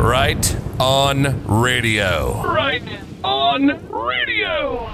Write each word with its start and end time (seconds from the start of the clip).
Right 0.00 0.56
on 0.80 1.46
radio. 1.46 2.42
Right 2.42 2.82
on 3.22 3.66
radio. 3.90 4.90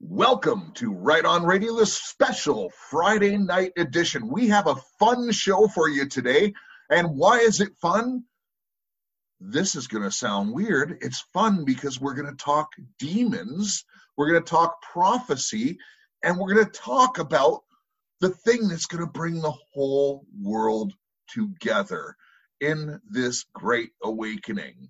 Welcome 0.00 0.72
to 0.74 0.92
Right 0.92 1.24
On 1.24 1.44
Radio, 1.44 1.76
the 1.76 1.86
special 1.86 2.72
Friday 2.90 3.36
night 3.38 3.70
edition. 3.76 4.28
We 4.28 4.48
have 4.48 4.66
a 4.66 4.74
fun 4.98 5.30
show 5.30 5.68
for 5.68 5.88
you 5.88 6.08
today. 6.08 6.52
And 6.90 7.16
why 7.16 7.38
is 7.38 7.60
it 7.60 7.76
fun? 7.80 8.24
This 9.40 9.76
is 9.76 9.86
going 9.86 10.02
to 10.02 10.10
sound 10.10 10.52
weird. 10.52 10.98
It's 11.02 11.24
fun 11.32 11.64
because 11.64 12.00
we're 12.00 12.14
going 12.14 12.36
to 12.36 12.44
talk 12.44 12.70
demons, 12.98 13.84
we're 14.16 14.28
going 14.28 14.42
to 14.42 14.50
talk 14.50 14.82
prophecy, 14.82 15.78
and 16.24 16.36
we're 16.36 16.52
going 16.52 16.66
to 16.66 16.72
talk 16.72 17.20
about 17.20 17.62
the 18.22 18.30
thing 18.30 18.68
that's 18.68 18.86
going 18.86 19.04
to 19.04 19.10
bring 19.10 19.42
the 19.42 19.52
whole 19.74 20.24
world 20.40 20.94
together 21.28 22.16
in 22.60 23.00
this 23.10 23.44
great 23.52 23.90
awakening. 24.04 24.88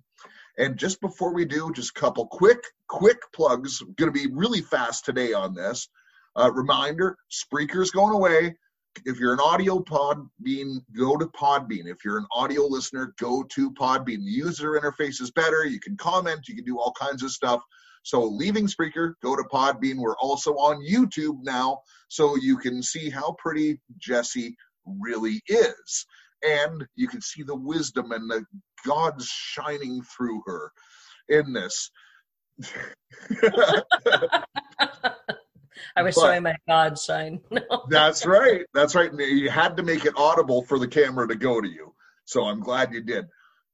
And 0.59 0.77
just 0.77 1.01
before 1.01 1.33
we 1.33 1.43
do, 1.43 1.73
just 1.73 1.97
a 1.97 1.99
couple 1.99 2.27
quick, 2.27 2.63
quick 2.87 3.17
plugs. 3.33 3.81
Going 3.97 4.13
to 4.13 4.27
be 4.27 4.31
really 4.31 4.61
fast 4.61 5.03
today 5.03 5.33
on 5.33 5.55
this. 5.55 5.89
Uh, 6.35 6.51
reminder: 6.53 7.17
Spreaker's 7.31 7.89
going 7.89 8.13
away. 8.13 8.55
If 9.03 9.19
you're 9.19 9.33
an 9.33 9.39
audio 9.39 9.79
Podbean, 9.79 10.81
go 10.95 11.17
to 11.17 11.25
Podbean. 11.25 11.87
If 11.87 12.05
you're 12.05 12.19
an 12.19 12.27
audio 12.31 12.67
listener, 12.67 13.15
go 13.19 13.41
to 13.55 13.71
Podbean. 13.71 14.23
The 14.23 14.31
user 14.31 14.79
interface 14.79 15.19
is 15.19 15.31
better. 15.31 15.65
You 15.65 15.79
can 15.79 15.97
comment. 15.97 16.47
You 16.47 16.53
can 16.53 16.65
do 16.65 16.77
all 16.77 16.93
kinds 16.99 17.23
of 17.23 17.31
stuff. 17.31 17.63
So 18.03 18.23
leaving 18.23 18.67
Spreaker, 18.67 19.13
go 19.21 19.35
to 19.35 19.43
Podbean. 19.43 19.97
We're 19.97 20.17
also 20.17 20.53
on 20.53 20.85
YouTube 20.85 21.39
now, 21.43 21.79
so 22.09 22.35
you 22.35 22.57
can 22.57 22.83
see 22.83 23.09
how 23.09 23.35
pretty 23.39 23.79
Jesse 23.97 24.55
really 24.85 25.41
is. 25.47 26.05
And 26.45 26.85
you 26.95 27.07
can 27.07 27.21
see 27.21 27.43
the 27.43 27.55
wisdom 27.55 28.11
and 28.11 28.29
the 28.29 28.45
God's 28.85 29.25
shining 29.27 30.01
through 30.03 30.43
her 30.45 30.71
in 31.29 31.53
this. 31.53 31.89
I 35.95 36.01
was 36.03 36.15
But- 36.15 36.21
showing 36.21 36.43
my 36.43 36.55
God 36.67 36.99
shine. 36.99 37.41
That's 37.89 38.25
right. 38.25 38.65
That's 38.73 38.95
right. 38.95 39.11
You 39.13 39.49
had 39.49 39.77
to 39.77 39.83
make 39.83 40.05
it 40.05 40.13
audible 40.17 40.63
for 40.63 40.79
the 40.79 40.87
camera 40.87 41.27
to 41.27 41.35
go 41.35 41.61
to 41.61 41.67
you. 41.67 41.93
So 42.25 42.43
I'm 42.45 42.59
glad 42.61 42.93
you 42.93 43.01
did. 43.01 43.25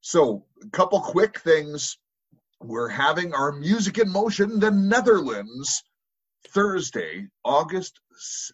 So, 0.01 0.45
a 0.63 0.69
couple 0.69 1.01
quick 1.01 1.39
things. 1.39 1.97
We're 2.61 2.89
having 2.89 3.33
our 3.33 3.51
Music 3.51 3.97
in 3.97 4.09
Motion, 4.09 4.59
the 4.59 4.71
Netherlands, 4.71 5.83
Thursday, 6.49 7.27
August 7.43 7.99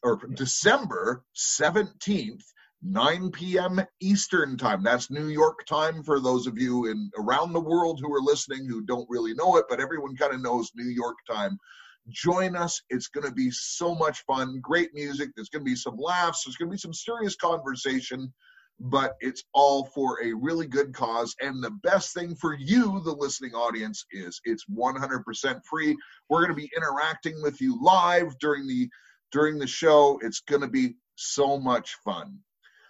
or 0.03 0.20
December 0.34 1.23
17th, 1.36 2.44
9 2.84 3.31
p.m. 3.31 3.81
Eastern 4.00 4.58
Time. 4.58 4.84
That's 4.84 5.09
New 5.09 5.28
York 5.28 5.66
time 5.66 6.03
for 6.03 6.20
those 6.20 6.45
of 6.45 6.58
you 6.58 6.86
in 6.86 7.09
around 7.17 7.53
the 7.53 7.59
world 7.59 8.00
who 8.00 8.14
are 8.14 8.22
listening 8.22 8.67
who 8.67 8.86
don't 8.86 9.09
really 9.09 9.34
know 9.34 9.58
it, 9.58 9.66
but 9.70 9.80
everyone 9.80 10.16
kind 10.16 10.34
of 10.34 10.42
knows 10.42 10.72
New 10.75 10.90
York 10.90 11.17
time 11.30 11.58
join 12.09 12.56
us. 12.56 12.81
It's 12.90 13.08
going 13.08 13.25
to 13.25 13.34
be 13.34 13.52
so 13.52 13.95
much 13.95 14.23
fun. 14.25 14.59
Great 14.62 14.94
music. 14.94 15.30
There's 15.36 15.50
going 15.50 15.64
to 15.64 15.72
be 15.72 15.75
some 15.75 15.97
laughs. 15.97 16.44
There's 16.44 16.56
going 16.56 16.69
to 16.69 16.73
be 16.73 16.80
some 16.80 16.94
serious 16.94 17.36
conversation, 17.36 18.34
but 18.80 19.16
it's 19.22 19.44
all 19.54 19.86
for 19.86 20.22
a 20.23 20.34
really 20.34 20.68
good 20.68 20.94
cause. 20.94 21.36
And 21.42 21.64
the 21.64 21.72
best 21.84 22.14
thing 22.14 22.36
for 22.36 22.54
you, 22.54 23.02
the 23.04 23.14
listening 23.14 23.54
audience, 23.54 24.06
is 24.12 24.40
it's 24.44 24.66
100% 24.66 25.62
free. 25.70 25.95
We're 26.30 26.45
going 26.45 26.56
to 26.56 26.62
be 26.62 26.72
interacting 26.76 27.42
with 27.42 27.62
you 27.62 27.81
live 27.81 28.38
during 28.40 28.68
the 28.68 28.90
during 29.31 29.58
the 29.58 29.68
show. 29.68 30.20
It's 30.22 30.42
going 30.42 30.62
to 30.62 30.68
be 30.68 30.96
so 31.16 31.58
much 31.58 31.96
fun. 32.03 32.40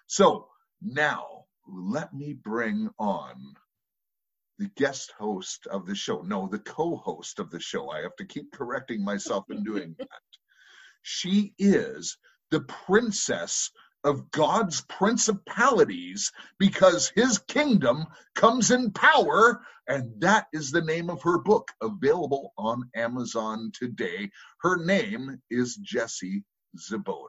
So 0.07 0.47
now 0.81 1.45
let 1.67 2.13
me 2.13 2.33
bring 2.33 2.89
on 2.99 3.35
the 4.57 4.69
guest 4.77 5.13
host 5.17 5.67
of 5.67 5.85
the 5.85 5.95
show. 5.95 6.21
No, 6.21 6.47
the 6.47 6.59
co 6.59 6.95
host 6.97 7.39
of 7.39 7.51
the 7.51 7.59
show. 7.59 7.89
I 7.89 8.01
have 8.01 8.15
to 8.17 8.25
keep 8.25 8.51
correcting 8.51 9.03
myself 9.03 9.45
in 9.49 9.63
doing 9.63 9.95
that. 9.99 10.07
She 11.01 11.53
is 11.59 12.17
the 12.51 12.61
princess 12.61 13.69
of 14.05 14.31
God's 14.31 14.81
principalities 14.81 16.31
because 16.59 17.11
his 17.15 17.39
kingdom 17.39 18.05
comes 18.35 18.71
in 18.71 18.91
power. 18.91 19.61
And 19.87 20.21
that 20.21 20.47
is 20.53 20.71
the 20.71 20.81
name 20.81 21.09
of 21.09 21.23
her 21.23 21.39
book, 21.39 21.71
available 21.81 22.53
on 22.57 22.89
Amazon 22.95 23.71
today. 23.73 24.29
Her 24.61 24.77
name 24.77 25.41
is 25.49 25.75
Jessie 25.75 26.43
Czebotar. 26.77 27.27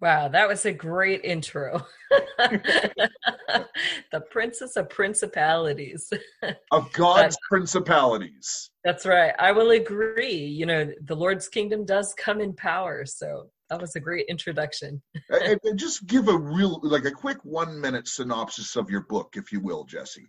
wow, 0.00 0.28
that 0.28 0.48
was 0.48 0.64
a 0.66 0.72
great 0.72 1.24
intro. 1.24 1.86
the 2.38 4.20
Princess 4.30 4.76
of 4.76 4.90
Principalities. 4.90 6.12
Of 6.72 6.92
God's 6.92 7.36
principalities. 7.48 8.70
That's 8.84 9.04
right. 9.04 9.34
I 9.38 9.52
will 9.52 9.70
agree. 9.72 10.36
You 10.36 10.66
know, 10.66 10.90
the 11.04 11.16
Lord's 11.16 11.48
kingdom 11.48 11.84
does 11.84 12.14
come 12.16 12.40
in 12.40 12.54
power. 12.54 13.04
So 13.04 13.50
that 13.70 13.80
was 13.80 13.94
a 13.96 14.00
great 14.00 14.26
introduction. 14.28 15.00
and, 15.30 15.58
and 15.62 15.78
just 15.78 16.06
give 16.06 16.28
a 16.28 16.36
real, 16.36 16.80
like 16.82 17.04
a 17.04 17.10
quick 17.10 17.38
one 17.44 17.80
minute 17.80 18.08
synopsis 18.08 18.76
of 18.76 18.90
your 18.90 19.02
book, 19.02 19.34
if 19.36 19.52
you 19.52 19.60
will, 19.60 19.84
Jesse. 19.84 20.28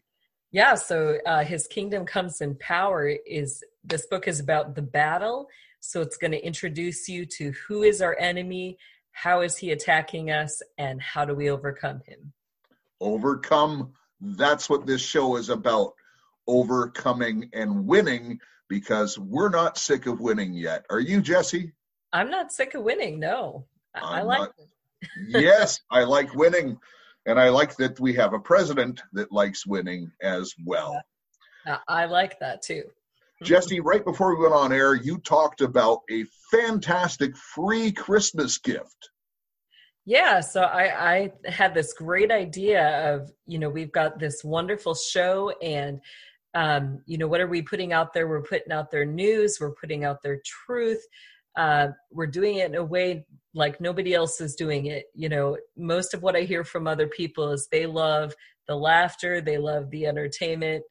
Yeah, 0.51 0.75
so 0.75 1.17
uh, 1.25 1.43
his 1.43 1.67
kingdom 1.67 2.05
comes 2.05 2.41
in 2.41 2.55
power 2.55 3.07
is 3.07 3.63
this 3.83 4.05
book 4.07 4.27
is 4.27 4.39
about 4.39 4.75
the 4.75 4.81
battle. 4.81 5.47
So 5.79 6.01
it's 6.01 6.17
going 6.17 6.31
to 6.31 6.45
introduce 6.45 7.09
you 7.09 7.25
to 7.37 7.53
who 7.67 7.83
is 7.83 8.01
our 8.01 8.15
enemy, 8.19 8.77
how 9.11 9.41
is 9.41 9.57
he 9.57 9.71
attacking 9.71 10.29
us, 10.29 10.61
and 10.77 11.01
how 11.01 11.25
do 11.25 11.33
we 11.33 11.49
overcome 11.49 12.01
him. 12.05 12.33
Overcome. 12.99 13.93
That's 14.19 14.69
what 14.69 14.85
this 14.85 15.01
show 15.01 15.37
is 15.37 15.49
about 15.49 15.93
overcoming 16.47 17.49
and 17.53 17.87
winning 17.87 18.39
because 18.69 19.17
we're 19.17 19.49
not 19.49 19.77
sick 19.77 20.05
of 20.05 20.19
winning 20.19 20.53
yet. 20.53 20.85
Are 20.91 20.99
you, 20.99 21.21
Jesse? 21.21 21.73
I'm 22.13 22.29
not 22.29 22.51
sick 22.51 22.73
of 22.75 22.83
winning. 22.83 23.19
No, 23.19 23.65
I, 23.95 24.19
I 24.19 24.21
like. 24.21 24.39
not- 24.39 24.53
yes, 25.27 25.79
I 25.89 26.03
like 26.03 26.33
winning. 26.35 26.77
And 27.27 27.39
I 27.39 27.49
like 27.49 27.75
that 27.77 27.99
we 27.99 28.13
have 28.15 28.33
a 28.33 28.39
president 28.39 29.01
that 29.13 29.31
likes 29.31 29.65
winning 29.67 30.11
as 30.21 30.53
well. 30.65 30.99
I 31.67 31.77
I 31.87 32.05
like 32.05 32.39
that 32.39 32.63
too. 32.63 32.83
Jesse, 33.43 33.79
right 33.79 34.03
before 34.03 34.35
we 34.35 34.43
went 34.43 34.53
on 34.53 34.71
air, 34.71 34.93
you 34.95 35.17
talked 35.19 35.61
about 35.61 36.01
a 36.11 36.25
fantastic 36.51 37.35
free 37.37 37.91
Christmas 37.91 38.57
gift. 38.57 39.09
Yeah, 40.05 40.41
so 40.41 40.61
I, 40.61 41.11
I 41.11 41.31
had 41.45 41.73
this 41.73 41.93
great 41.93 42.31
idea 42.31 43.13
of, 43.13 43.31
you 43.45 43.59
know, 43.59 43.69
we've 43.69 43.91
got 43.91 44.19
this 44.19 44.43
wonderful 44.43 44.95
show, 44.95 45.51
and, 45.61 46.01
um, 46.55 47.01
you 47.05 47.17
know, 47.19 47.27
what 47.27 47.39
are 47.39 47.47
we 47.47 47.61
putting 47.61 47.93
out 47.93 48.13
there? 48.13 48.27
We're 48.27 48.41
putting 48.41 48.71
out 48.71 48.89
their 48.89 49.05
news, 49.05 49.57
we're 49.59 49.75
putting 49.75 50.03
out 50.03 50.21
their 50.23 50.41
truth. 50.43 51.03
Uh, 51.55 51.89
we're 52.11 52.27
doing 52.27 52.57
it 52.57 52.67
in 52.67 52.75
a 52.75 52.83
way 52.83 53.25
like 53.53 53.81
nobody 53.81 54.13
else 54.13 54.39
is 54.39 54.55
doing 54.55 54.85
it. 54.85 55.05
You 55.13 55.29
know, 55.29 55.57
most 55.77 56.13
of 56.13 56.21
what 56.21 56.35
I 56.35 56.41
hear 56.41 56.63
from 56.63 56.87
other 56.87 57.07
people 57.07 57.51
is 57.51 57.67
they 57.71 57.85
love 57.85 58.33
the 58.67 58.75
laughter, 58.75 59.41
they 59.41 59.57
love 59.57 59.89
the 59.89 60.05
entertainment 60.05 60.83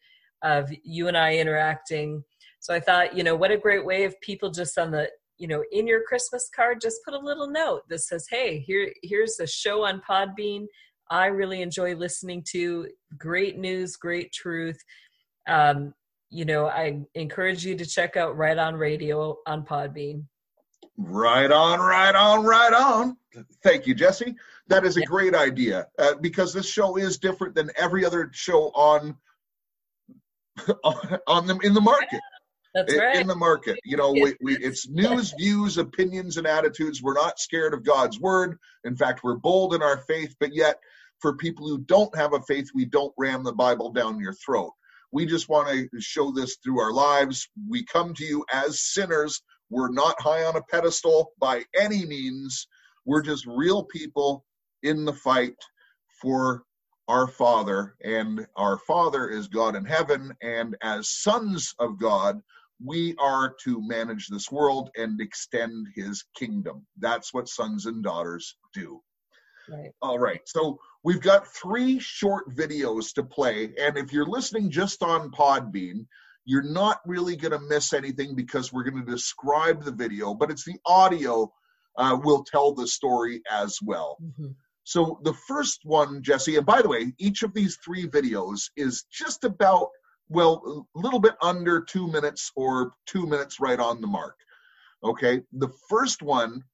of 0.43 0.71
you 0.83 1.09
and 1.09 1.17
I 1.17 1.37
interacting. 1.37 2.23
So 2.59 2.75
I 2.75 2.81
thought, 2.81 3.17
you 3.17 3.23
know, 3.23 3.37
what 3.37 3.51
a 3.51 3.57
great 3.57 3.85
way 3.85 4.05
of 4.05 4.21
people 4.21 4.51
just 4.51 4.77
on 4.79 4.91
the 4.91 5.09
you 5.41 5.49
know 5.49 5.65
in 5.73 5.87
your 5.87 6.03
christmas 6.07 6.49
card 6.55 6.81
just 6.81 7.03
put 7.05 7.15
a 7.15 7.19
little 7.19 7.51
note 7.51 7.81
that 7.89 8.01
says 8.01 8.27
hey 8.31 8.59
here 8.59 8.93
here's 9.03 9.41
a 9.41 9.47
show 9.47 9.85
on 9.85 10.01
podbean 10.09 10.67
i 11.11 11.27
really 11.27 11.63
enjoy 11.63 11.97
listening 11.97 12.45
to 12.47 12.87
great 13.19 13.59
news 13.59 13.97
great 13.97 14.31
truth 14.33 14.79
um, 15.49 15.93
you 16.29 16.45
know 16.45 16.67
i 16.67 17.01
encourage 17.15 17.65
you 17.65 17.75
to 17.75 17.87
check 17.87 18.17
out 18.17 18.37
right 18.37 18.59
on 18.59 18.75
radio 18.75 19.37
on 19.47 19.65
podbean 19.65 20.23
Right 21.03 21.51
on, 21.51 21.81
right 21.81 22.15
on, 22.15 22.45
right 22.45 22.75
on. 22.75 23.17
Thank 23.63 23.87
you, 23.87 23.95
Jesse. 23.95 24.37
That 24.69 24.85
is 24.85 24.99
a 24.99 25.03
great 25.03 25.35
idea 25.35 25.87
uh, 25.99 26.15
because 26.21 26.53
this 26.53 26.69
show 26.69 26.97
is 26.97 27.19
different 27.19 27.55
than 27.55 27.71
every 27.75 28.05
other 28.05 28.31
show 28.35 28.65
on 28.75 29.17
on 31.27 31.47
them 31.47 31.59
in 31.63 31.73
the 31.73 31.81
market. 31.81 32.21
that's 32.75 32.93
in, 32.93 33.01
right 33.01 33.17
in 33.17 33.27
the 33.27 33.35
market. 33.35 33.79
You 33.83 33.97
know, 33.97 34.13
we, 34.13 34.35
we, 34.43 34.59
it's 34.59 34.89
news, 34.89 35.33
views, 35.39 35.79
opinions, 35.79 36.37
and 36.37 36.47
attitudes. 36.47 37.03
We're 37.03 37.15
not 37.15 37.39
scared 37.39 37.73
of 37.73 37.83
God's 37.83 38.21
word. 38.21 38.59
In 38.85 38.95
fact, 38.95 39.25
we're 39.25 39.37
bold 39.37 39.73
in 39.75 39.83
our 39.83 39.99
faith, 40.07 40.37
but 40.39 40.55
yet, 40.55 40.77
for 41.21 41.37
people 41.37 41.67
who 41.67 41.79
don't 41.79 42.15
have 42.15 42.35
a 42.35 42.43
faith, 42.43 42.69
we 42.75 42.85
don't 42.85 43.15
ram 43.17 43.43
the 43.43 43.55
Bible 43.55 43.91
down 43.91 44.21
your 44.21 44.35
throat. 44.35 44.73
We 45.13 45.25
just 45.25 45.49
want 45.49 45.69
to 45.69 46.01
show 46.01 46.31
this 46.31 46.59
through 46.63 46.81
our 46.81 46.93
lives. 46.93 47.49
We 47.69 47.85
come 47.85 48.13
to 48.15 48.25
you 48.25 48.45
as 48.53 48.81
sinners. 48.81 49.43
We're 49.71 49.91
not 49.91 50.21
high 50.21 50.45
on 50.45 50.57
a 50.57 50.63
pedestal 50.63 51.33
by 51.39 51.65
any 51.79 52.05
means. 52.05 52.67
We're 53.05 53.23
just 53.23 53.47
real 53.47 53.85
people 53.85 54.45
in 54.83 55.05
the 55.05 55.13
fight 55.13 55.57
for 56.21 56.65
our 57.09 57.27
Father, 57.27 57.97
and 58.05 58.47
our 58.57 58.79
Father 58.79 59.29
is 59.29 59.49
God 59.49 59.75
in 59.75 59.85
heaven. 59.85 60.33
And 60.43 60.77
as 60.83 61.09
sons 61.09 61.75
of 61.79 61.99
God, 61.99 62.41
we 62.85 63.15
are 63.19 63.55
to 63.65 63.87
manage 63.87 64.29
this 64.29 64.51
world 64.51 64.91
and 64.97 65.21
extend 65.21 65.89
his 65.95 66.25
kingdom. 66.37 66.87
That's 66.99 67.35
what 67.35 67.49
sons 67.49 67.87
and 67.87 68.03
daughters 68.03 68.57
do. 68.75 69.03
Right. 69.69 69.91
All 70.03 70.19
right. 70.19 70.41
So 70.47 70.79
we've 71.05 71.21
got 71.21 71.47
three 71.47 71.99
short 71.99 72.55
videos 72.55 73.13
to 73.15 73.23
play. 73.23 73.73
And 73.79 73.97
if 73.97 74.13
you're 74.13 74.27
listening 74.27 74.71
just 74.71 75.03
on 75.03 75.31
Podbean, 75.31 76.07
you're 76.45 76.63
not 76.63 77.01
really 77.07 77.37
going 77.37 77.53
to 77.53 77.61
miss 77.69 77.93
anything 77.93 78.35
because 78.35 78.73
we're 78.73 78.85
going 78.85 79.05
to 79.05 79.11
describe 79.11 79.85
the 79.85 79.93
video, 79.93 80.35
but 80.35 80.51
it's 80.51 80.65
the 80.65 80.79
audio 80.87 81.53
uh, 81.97 82.19
will 82.23 82.45
tell 82.45 82.73
the 82.73 82.87
story 82.87 83.43
as 83.51 83.79
well. 83.83 84.17
Mhm. 84.23 84.55
So 84.85 85.21
the 85.23 85.35
first 85.47 85.81
one, 85.85 86.23
Jesse, 86.23 86.57
and 86.57 86.67
by 86.67 86.83
the 86.83 86.89
way, 86.89 87.15
each 87.19 87.43
of 87.43 87.53
these 87.53 87.77
three 87.85 88.07
videos 88.09 88.71
is 88.77 89.05
just 89.13 89.45
about, 89.45 89.89
well, 90.29 90.87
a 90.97 90.99
little 90.99 91.21
bit 91.21 91.35
under 91.43 91.81
two 91.83 92.09
minutes 92.09 92.51
or 92.57 92.93
two 93.07 93.27
minutes 93.27 93.61
right 93.61 93.79
on 93.79 94.01
the 94.01 94.07
mark. 94.07 94.37
Okay. 95.05 95.43
The 95.53 95.71
first 95.89 96.23
one 96.23 96.65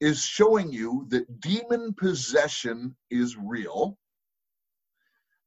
is 0.00 0.22
showing 0.22 0.72
you 0.72 1.06
that 1.08 1.40
demon 1.40 1.94
possession 1.94 2.96
is 3.10 3.36
real. 3.36 3.98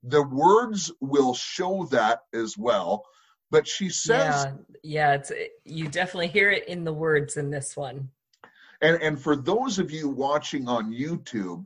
The 0.04 0.24
words 0.24 0.92
will 1.02 1.34
show 1.34 1.86
that 1.92 2.22
as 2.34 2.58
well. 2.58 3.06
But 3.52 3.68
she 3.68 3.90
says, 3.90 4.46
yeah, 4.46 4.52
yeah, 4.84 5.14
it's 5.16 5.32
you 5.66 5.88
definitely 5.88 6.28
hear 6.28 6.52
it 6.52 6.68
in 6.68 6.84
the 6.84 6.94
words 6.94 7.38
in 7.38 7.50
this 7.50 7.76
one. 7.76 8.10
and, 8.82 9.02
and 9.02 9.20
for 9.20 9.36
those 9.36 9.80
of 9.80 9.92
you 9.92 10.08
watching 10.08 10.68
on 10.68 10.94
YouTube, 10.94 11.66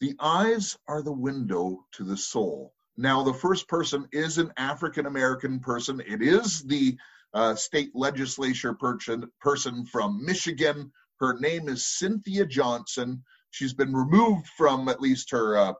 the 0.00 0.14
eyes 0.20 0.76
are 0.86 1.02
the 1.02 1.12
window 1.12 1.84
to 1.92 2.04
the 2.04 2.16
soul. 2.16 2.72
Now, 2.96 3.22
the 3.22 3.34
first 3.34 3.68
person 3.68 4.08
is 4.12 4.38
an 4.38 4.52
African 4.56 5.06
American 5.06 5.60
person. 5.60 6.00
It 6.06 6.22
is 6.22 6.62
the 6.62 6.96
uh, 7.34 7.54
state 7.54 7.90
legislature 7.94 8.74
person, 8.74 9.30
person 9.40 9.86
from 9.86 10.24
Michigan. 10.24 10.92
Her 11.20 11.38
name 11.38 11.68
is 11.68 11.86
Cynthia 11.86 12.46
Johnson. 12.46 13.22
She's 13.50 13.74
been 13.74 13.94
removed 13.94 14.46
from 14.56 14.88
at 14.88 15.00
least 15.00 15.30
her 15.30 15.56
uh, 15.56 15.72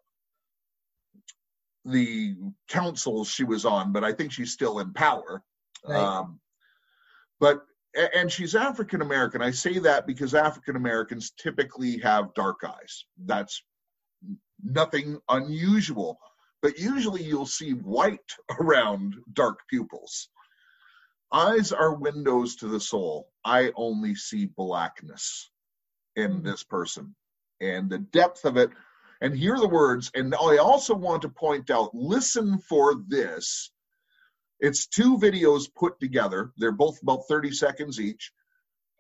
the 1.85 2.37
councils 2.69 3.29
she 3.29 3.45
was 3.45 3.65
on, 3.65 3.93
but 3.93 4.05
I 4.05 4.13
think 4.13 4.33
she's 4.33 4.53
still 4.53 4.79
in 4.79 4.93
power. 4.93 5.43
Right. 5.87 5.99
Um, 5.99 6.41
but 7.41 7.63
and 8.15 8.31
she's 8.31 8.55
African 8.55 9.03
American. 9.03 9.43
I 9.43 9.51
say 9.51 9.79
that 9.81 10.07
because 10.07 10.35
African 10.35 10.77
Americans 10.77 11.31
typically 11.31 11.99
have 11.99 12.35
dark 12.35 12.61
eyes. 12.65 13.05
That's 13.25 13.63
nothing 14.63 15.19
unusual. 15.29 16.19
But 16.61 16.79
usually 16.79 17.23
you'll 17.23 17.47
see 17.47 17.73
white 17.73 18.33
around 18.61 19.17
dark 19.33 19.61
pupils. 19.69 20.29
Eyes 21.33 21.73
are 21.73 21.95
windows 21.95 22.57
to 22.57 22.69
the 22.69 22.81
soul. 22.81 23.29
I 23.45 23.73
only 23.77 24.15
see 24.15 24.47
blackness 24.47 25.51
in 26.17 26.43
this 26.43 26.65
person 26.65 27.15
and 27.61 27.91
the 27.91 27.99
depth 27.99 28.45
of 28.45 28.57
it. 28.57 28.71
And 29.21 29.37
hear 29.37 29.57
the 29.57 29.69
words. 29.69 30.11
And 30.15 30.35
I 30.35 30.59
also 30.59 30.95
want 30.95 31.23
to 31.23 31.29
point 31.29 31.71
out 31.71 31.95
listen 31.95 32.59
for 32.59 32.95
this. 33.09 33.71
It's 34.61 34.87
two 34.87 35.19
videos 35.19 35.73
put 35.75 36.01
together, 36.01 36.53
they're 36.57 36.73
both 36.73 37.01
about 37.03 37.29
30 37.29 37.53
seconds 37.53 38.01
each. 38.01 38.33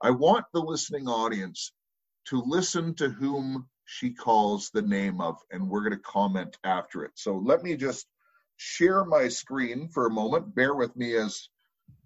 I 0.00 0.10
want 0.10 0.44
the 0.52 0.60
listening 0.60 1.08
audience 1.08 1.72
to 2.26 2.42
listen 2.46 2.94
to 2.94 3.08
whom 3.08 3.68
she 3.84 4.12
calls 4.12 4.70
the 4.70 4.82
name 4.82 5.20
of, 5.20 5.38
and 5.50 5.68
we're 5.68 5.80
going 5.80 5.92
to 5.92 5.98
comment 5.98 6.56
after 6.62 7.04
it. 7.04 7.12
So 7.14 7.36
let 7.36 7.62
me 7.62 7.76
just 7.76 8.06
share 8.56 9.04
my 9.04 9.28
screen 9.28 9.88
for 9.88 10.06
a 10.06 10.10
moment. 10.10 10.54
Bear 10.54 10.74
with 10.74 10.94
me 10.94 11.16
as 11.16 11.48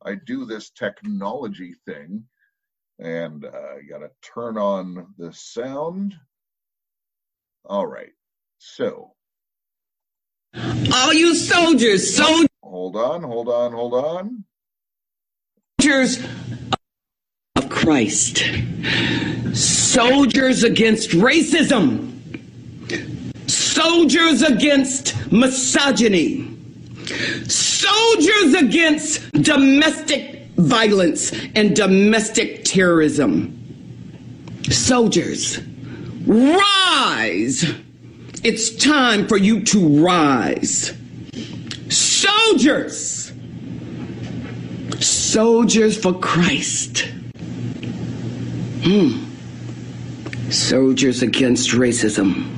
I 0.05 0.15
do 0.15 0.45
this 0.45 0.71
technology 0.71 1.75
thing. 1.87 2.25
And 2.99 3.45
uh, 3.45 3.49
I 3.49 3.83
got 3.83 3.99
to 3.99 4.11
turn 4.23 4.57
on 4.57 5.15
the 5.19 5.33
sound. 5.33 6.15
All 7.65 7.87
right. 7.87 8.11
So 8.59 9.13
All 10.55 11.13
you 11.13 11.35
soldiers, 11.35 12.15
soldiers 12.15 12.49
hold 12.63 12.97
on, 12.97 13.23
hold 13.23 13.49
on, 13.49 13.73
hold 13.73 13.95
on. 13.95 14.45
Soldiers 15.81 16.19
of 17.57 17.69
Christ, 17.69 18.43
soldiers 19.53 20.65
against 20.65 21.11
racism, 21.11 22.11
soldiers 23.49 24.43
against 24.43 25.33
misogyny, 25.33 26.57
soldiers 27.49 28.55
against 28.55 29.33
domestic 29.33 30.47
violence 30.57 31.33
and 31.55 31.75
domestic 31.75 32.65
terrorism. 32.65 33.59
Soldiers, 34.71 35.59
rise! 36.27 37.65
It's 38.45 38.75
time 38.77 39.29
for 39.29 39.37
you 39.37 39.63
to 39.65 40.05
rise. 40.05 40.95
Soldiers! 41.89 43.33
Soldiers 44.99 45.97
for 45.99 46.13
Christ. 46.15 47.07
Hmm. 48.83 49.25
Soldiers 50.51 51.23
against 51.23 51.71
racism. 51.71 52.49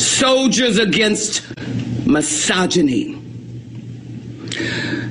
Soldiers 0.00 0.78
against 0.78 1.42
misogyny. 2.06 3.20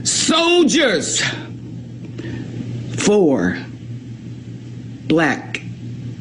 Soldiers 0.03 1.21
for 2.97 3.57
black 5.07 5.61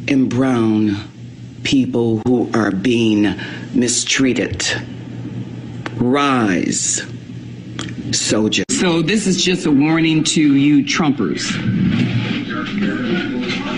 and 0.08 0.28
brown 0.28 0.96
people 1.62 2.20
who 2.26 2.50
are 2.54 2.70
being 2.70 3.34
mistreated. 3.72 4.64
Rise 5.96 7.02
soldiers. 8.12 8.64
So 8.70 9.02
this 9.02 9.26
is 9.26 9.42
just 9.42 9.66
a 9.66 9.70
warning 9.70 10.24
to 10.24 10.54
you 10.54 10.84
Trumpers. 10.84 11.50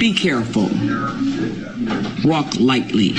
Be 0.01 0.13
careful. 0.13 0.69
Walk 2.29 2.55
lightly. 2.59 3.15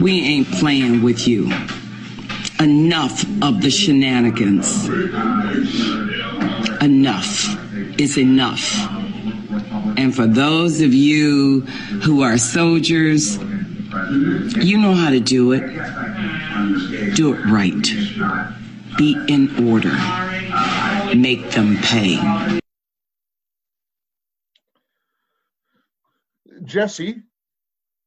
We 0.00 0.20
ain't 0.22 0.50
playing 0.52 1.02
with 1.02 1.26
you. 1.26 1.52
Enough 2.60 3.24
of 3.42 3.60
the 3.60 3.70
shenanigans. 3.70 4.88
Enough 6.80 8.00
is 8.00 8.16
enough. 8.16 8.93
And 10.04 10.14
for 10.14 10.26
those 10.26 10.82
of 10.82 10.92
you 10.92 11.62
who 12.02 12.20
are 12.20 12.36
soldiers, 12.36 13.38
you 13.38 14.76
know 14.76 14.92
how 14.92 15.08
to 15.08 15.18
do 15.18 15.52
it. 15.52 17.14
Do 17.14 17.32
it 17.32 17.40
right 17.46 17.72
be 18.98 19.18
in 19.28 19.66
order. 19.66 19.96
Make 21.16 21.50
them 21.52 21.78
pay. 21.78 22.60
Jesse, 26.64 27.22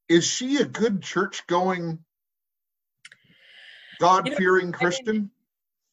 is 0.08 0.24
she 0.24 0.58
a 0.58 0.66
good 0.66 1.02
church 1.02 1.48
going, 1.48 1.98
God 4.00 4.32
fearing 4.36 4.72
Christian? 4.72 5.32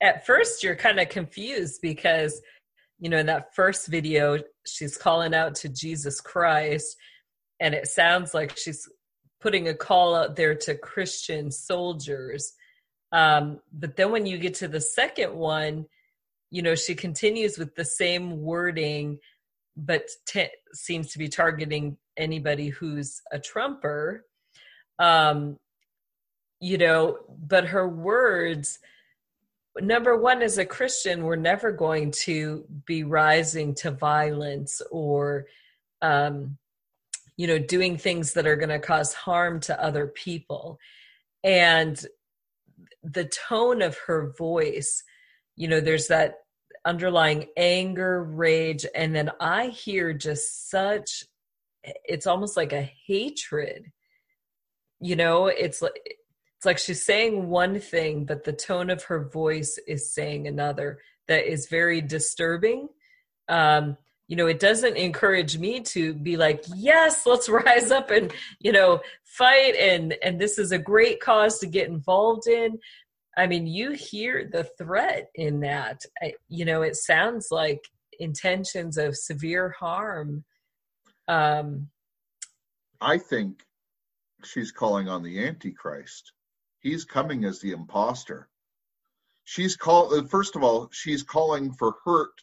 At 0.03 0.27
first, 0.27 0.63
you're 0.63 0.77
kind 0.77 1.01
of 1.01 1.09
confused 1.09 1.81
because, 1.81 2.43
you 2.99 3.09
know, 3.09 3.17
in 3.17 3.25
that 3.27 3.55
first 3.55 3.87
video, 3.87 4.39
she's 4.67 4.97
calling 4.97 5.35
out 5.35 5.55
to 5.57 5.69
Jesus 5.69 6.21
Christ, 6.21 6.97
and 7.61 7.75
it 7.75 7.87
sounds 7.87 8.35
like 8.35 8.57
she's 8.57 8.89
putting 9.41 9.69
a 9.69 9.75
call 9.75 10.15
out 10.15 10.37
there 10.37 10.55
to 10.55 10.75
Christian 10.75 11.51
soldiers. 11.51 12.55
Um, 13.13 13.61
but 13.73 13.97
then 13.97 14.11
when 14.11 14.27
you 14.27 14.39
get 14.39 14.55
to 14.55 14.69
the 14.69 14.81
second 14.81 15.35
one, 15.35 15.87
you 16.51 16.63
know, 16.63 16.75
she 16.75 16.95
continues 16.95 17.59
with 17.59 17.75
the 17.75 17.85
same 17.85 18.41
wording, 18.41 19.19
but 19.77 20.09
t- 20.27 20.49
seems 20.73 21.13
to 21.13 21.19
be 21.19 21.29
targeting 21.29 21.97
anybody 22.17 22.69
who's 22.69 23.21
a 23.31 23.39
Trumper. 23.39 24.25
Um, 24.99 25.59
you 26.61 26.79
know, 26.79 27.19
but 27.29 27.67
her 27.67 27.89
words, 27.89 28.79
number 29.81 30.17
one, 30.17 30.43
as 30.43 30.59
a 30.59 30.65
Christian, 30.65 31.25
we're 31.25 31.37
never 31.37 31.73
going 31.73 32.13
to 32.23 32.65
be 32.85 33.05
rising 33.05 33.75
to 33.77 33.91
violence 33.91 34.81
or, 34.91 35.47
um, 36.03 36.59
you 37.37 37.47
know, 37.47 37.59
doing 37.59 37.97
things 37.99 38.35
that 38.35 38.47
are 38.47 38.57
going 38.57 38.69
to 38.69 38.79
cause 38.79 39.13
harm 39.13 39.61
to 39.61 39.83
other 39.83 40.07
people. 40.07 40.79
And 41.43 42.05
the 43.03 43.25
tone 43.25 43.83
of 43.83 43.99
her 44.07 44.33
voice, 44.39 45.03
you 45.57 45.69
know, 45.69 45.81
there's 45.81 46.09
that 46.09 46.37
underlying 46.85 47.47
anger, 47.57 48.23
rage, 48.23 48.87
and 48.95 49.15
then 49.15 49.31
I 49.41 49.69
hear 49.69 50.13
just 50.13 50.71
such 50.71 51.25
it's 52.05 52.27
almost 52.27 52.57
like 52.57 52.73
a 52.73 52.91
hatred. 53.07 53.93
You 55.01 55.17
know, 55.17 55.47
it's 55.47 55.83
like 55.83 56.17
it's 56.65 56.67
like 56.67 56.79
she's 56.79 57.05
saying 57.05 57.51
one 57.51 57.79
thing, 57.79 58.25
but 58.25 58.43
the 58.43 58.53
tone 58.55 58.89
of 58.89 59.03
her 59.05 59.29
voice 59.29 59.79
is 59.87 60.15
saying 60.15 60.49
another 60.49 60.99
that 61.29 61.45
is 61.45 61.69
very 61.69 62.01
disturbing. 62.01 62.89
Um, 63.51 63.99
you 64.29 64.37
know 64.37 64.47
it 64.47 64.61
doesn't 64.61 64.97
encourage 64.97 65.59
me 65.59 65.81
to 65.81 66.15
be 66.15 66.39
like 66.39 66.65
yes 66.75 67.27
let's 67.27 67.47
rise 67.67 67.91
up 67.91 68.11
and 68.11 68.33
you 68.59 68.73
know 68.73 69.01
fight 69.23 69.75
and 69.77 70.17
and 70.23 70.41
this 70.41 70.59
is 70.59 70.73
a 70.73 70.79
great 70.79 71.21
cause 71.21 71.59
to 71.59 71.67
get 71.67 71.89
involved 71.89 72.47
in 72.47 72.79
i 73.37 73.47
mean 73.47 73.67
you 73.67 73.91
hear 73.91 74.49
the 74.51 74.65
threat 74.79 75.29
in 75.35 75.61
that 75.61 76.01
I, 76.23 76.33
you 76.49 76.65
know 76.65 76.81
it 76.81 76.97
sounds 76.97 77.49
like 77.51 77.85
intentions 78.19 78.97
of 78.97 79.15
severe 79.15 79.75
harm 79.79 80.43
um 81.29 81.91
I 83.03 83.19
think 83.19 83.63
she's 84.43 84.73
calling 84.73 85.09
on 85.09 85.23
the 85.23 85.45
Antichrist. 85.45 86.33
He's 86.85 87.07
coming 87.07 87.47
as 87.47 87.61
the 87.61 87.73
imposter. 87.73 88.47
She's 89.45 89.75
call 89.75 90.15
uh, 90.15 90.25
first 90.25 90.55
of 90.55 90.63
all, 90.63 90.91
she's 90.93 91.23
calling 91.23 91.73
for 91.73 91.95
hurt 92.05 92.35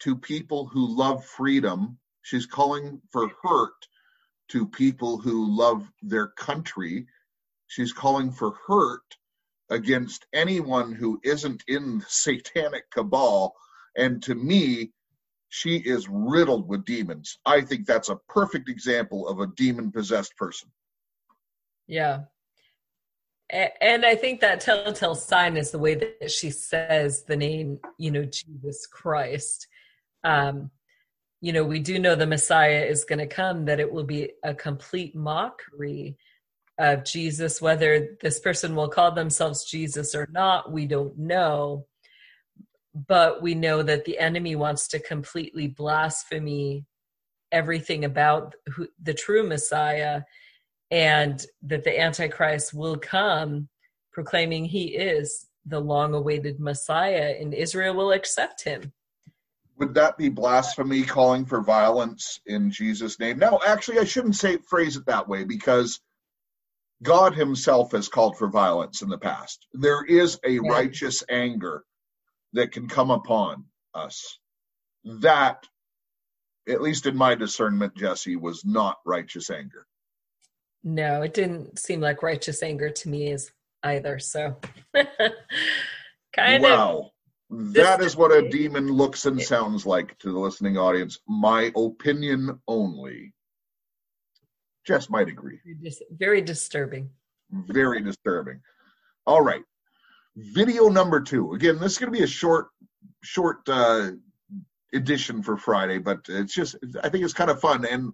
to 0.00 0.14
people 0.14 0.66
who 0.66 0.94
love 0.94 1.24
freedom. 1.24 1.98
She's 2.20 2.44
calling 2.44 3.00
for 3.10 3.30
hurt 3.42 3.88
to 4.48 4.66
people 4.66 5.18
who 5.18 5.56
love 5.56 5.90
their 6.02 6.28
country. 6.28 7.06
She's 7.66 7.94
calling 7.94 8.30
for 8.30 8.52
hurt 8.68 9.16
against 9.70 10.26
anyone 10.34 10.92
who 10.92 11.18
isn't 11.24 11.64
in 11.66 12.00
the 12.00 12.04
satanic 12.08 12.90
cabal. 12.90 13.54
And 13.96 14.22
to 14.24 14.34
me, 14.34 14.92
she 15.48 15.76
is 15.76 16.10
riddled 16.10 16.68
with 16.68 16.84
demons. 16.84 17.38
I 17.46 17.62
think 17.62 17.86
that's 17.86 18.10
a 18.10 18.20
perfect 18.28 18.68
example 18.68 19.26
of 19.26 19.40
a 19.40 19.46
demon 19.46 19.92
possessed 19.92 20.36
person. 20.36 20.70
Yeah. 21.86 22.24
And 23.52 24.06
I 24.06 24.14
think 24.14 24.40
that 24.40 24.60
telltale 24.60 25.14
sign 25.14 25.56
is 25.58 25.70
the 25.70 25.78
way 25.78 25.94
that 25.94 26.30
she 26.30 26.50
says 26.50 27.24
the 27.24 27.36
name, 27.36 27.80
you 27.98 28.10
know, 28.10 28.24
Jesus 28.24 28.86
Christ. 28.86 29.68
Um, 30.24 30.70
you 31.42 31.52
know, 31.52 31.64
we 31.64 31.78
do 31.80 31.98
know 31.98 32.14
the 32.14 32.26
Messiah 32.26 32.84
is 32.84 33.04
going 33.04 33.18
to 33.18 33.26
come, 33.26 33.66
that 33.66 33.80
it 33.80 33.92
will 33.92 34.04
be 34.04 34.30
a 34.42 34.54
complete 34.54 35.14
mockery 35.14 36.16
of 36.78 37.04
Jesus. 37.04 37.60
Whether 37.60 38.16
this 38.22 38.40
person 38.40 38.74
will 38.74 38.88
call 38.88 39.12
themselves 39.12 39.64
Jesus 39.64 40.14
or 40.14 40.26
not, 40.32 40.72
we 40.72 40.86
don't 40.86 41.18
know 41.18 41.86
but 42.94 43.42
we 43.42 43.54
know 43.54 43.82
that 43.82 44.04
the 44.04 44.18
enemy 44.18 44.56
wants 44.56 44.88
to 44.88 44.98
completely 44.98 45.66
blaspheme 45.66 46.84
everything 47.50 48.04
about 48.04 48.54
who, 48.74 48.88
the 49.02 49.14
true 49.14 49.46
Messiah 49.46 50.22
and 50.92 51.44
that 51.62 51.84
the 51.84 51.98
Antichrist 51.98 52.74
will 52.74 52.96
come 52.96 53.66
proclaiming 54.12 54.66
he 54.66 54.88
is 54.88 55.46
the 55.64 55.80
long 55.80 56.12
awaited 56.12 56.60
Messiah 56.60 57.34
and 57.40 57.54
Israel 57.54 57.94
will 57.94 58.12
accept 58.12 58.62
him. 58.62 58.92
Would 59.78 59.94
that 59.94 60.18
be 60.18 60.28
blasphemy 60.28 61.02
calling 61.02 61.46
for 61.46 61.62
violence 61.62 62.40
in 62.44 62.70
Jesus' 62.70 63.18
name? 63.18 63.38
No, 63.38 63.58
actually, 63.66 64.00
I 64.00 64.04
shouldn't 64.04 64.36
say 64.36 64.58
phrase 64.68 64.96
it 64.96 65.06
that 65.06 65.28
way 65.28 65.44
because 65.44 65.98
God 67.02 67.34
Himself 67.34 67.92
has 67.92 68.08
called 68.08 68.36
for 68.36 68.48
violence 68.48 69.00
in 69.00 69.08
the 69.08 69.18
past. 69.18 69.66
There 69.72 70.04
is 70.04 70.38
a 70.44 70.50
yeah. 70.50 70.60
righteous 70.62 71.24
anger 71.28 71.84
that 72.52 72.72
can 72.72 72.86
come 72.86 73.10
upon 73.10 73.64
us. 73.94 74.38
That, 75.04 75.66
at 76.68 76.82
least 76.82 77.06
in 77.06 77.16
my 77.16 77.34
discernment, 77.34 77.96
Jesse, 77.96 78.36
was 78.36 78.64
not 78.64 78.98
righteous 79.06 79.48
anger. 79.50 79.86
No, 80.84 81.22
it 81.22 81.34
didn't 81.34 81.78
seem 81.78 82.00
like 82.00 82.22
righteous 82.22 82.62
anger 82.62 82.90
to 82.90 83.08
me 83.08 83.28
is 83.30 83.52
either. 83.82 84.18
So, 84.18 84.58
kind 86.34 86.62
wow. 86.62 87.10
of. 87.50 87.74
That 87.74 88.00
is 88.00 88.16
what 88.16 88.32
a 88.32 88.48
demon 88.48 88.88
looks 88.88 89.26
and 89.26 89.40
sounds 89.40 89.84
like 89.84 90.18
to 90.20 90.32
the 90.32 90.38
listening 90.38 90.78
audience. 90.78 91.18
My 91.28 91.70
opinion 91.76 92.58
only. 92.66 93.34
Jess 94.86 95.10
might 95.10 95.28
agree. 95.28 95.60
Very 96.10 96.40
disturbing. 96.40 97.10
Very 97.50 98.00
disturbing. 98.00 98.60
All 99.26 99.42
right 99.42 99.62
video 100.36 100.88
number 100.88 101.20
two. 101.20 101.52
Again, 101.54 101.78
this 101.78 101.92
is 101.92 101.98
going 101.98 102.12
to 102.12 102.18
be 102.18 102.24
a 102.24 102.28
short, 102.28 102.68
short 103.22 103.68
uh, 103.68 104.12
edition 104.92 105.42
for 105.42 105.56
Friday, 105.56 105.98
but 105.98 106.26
it's 106.28 106.54
just 106.54 106.76
I 107.02 107.08
think 107.08 107.24
it's 107.24 107.32
kind 107.32 107.50
of 107.50 107.60
fun. 107.60 107.84
And 107.84 108.12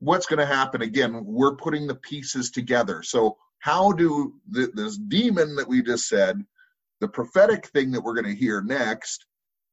what's 0.00 0.26
going 0.26 0.38
to 0.38 0.46
happen 0.46 0.82
again? 0.82 1.24
We're 1.24 1.56
putting 1.56 1.86
the 1.86 1.94
pieces 1.94 2.50
together. 2.50 3.02
So 3.02 3.36
how 3.60 3.92
do 3.92 4.34
the, 4.50 4.70
this 4.74 4.96
demon 4.96 5.54
that 5.56 5.68
we 5.68 5.82
just 5.82 6.08
said, 6.08 6.42
the 7.00 7.08
prophetic 7.08 7.66
thing 7.68 7.92
that 7.92 8.00
we're 8.00 8.14
going 8.14 8.34
to 8.34 8.34
hear 8.34 8.62
next, 8.62 9.26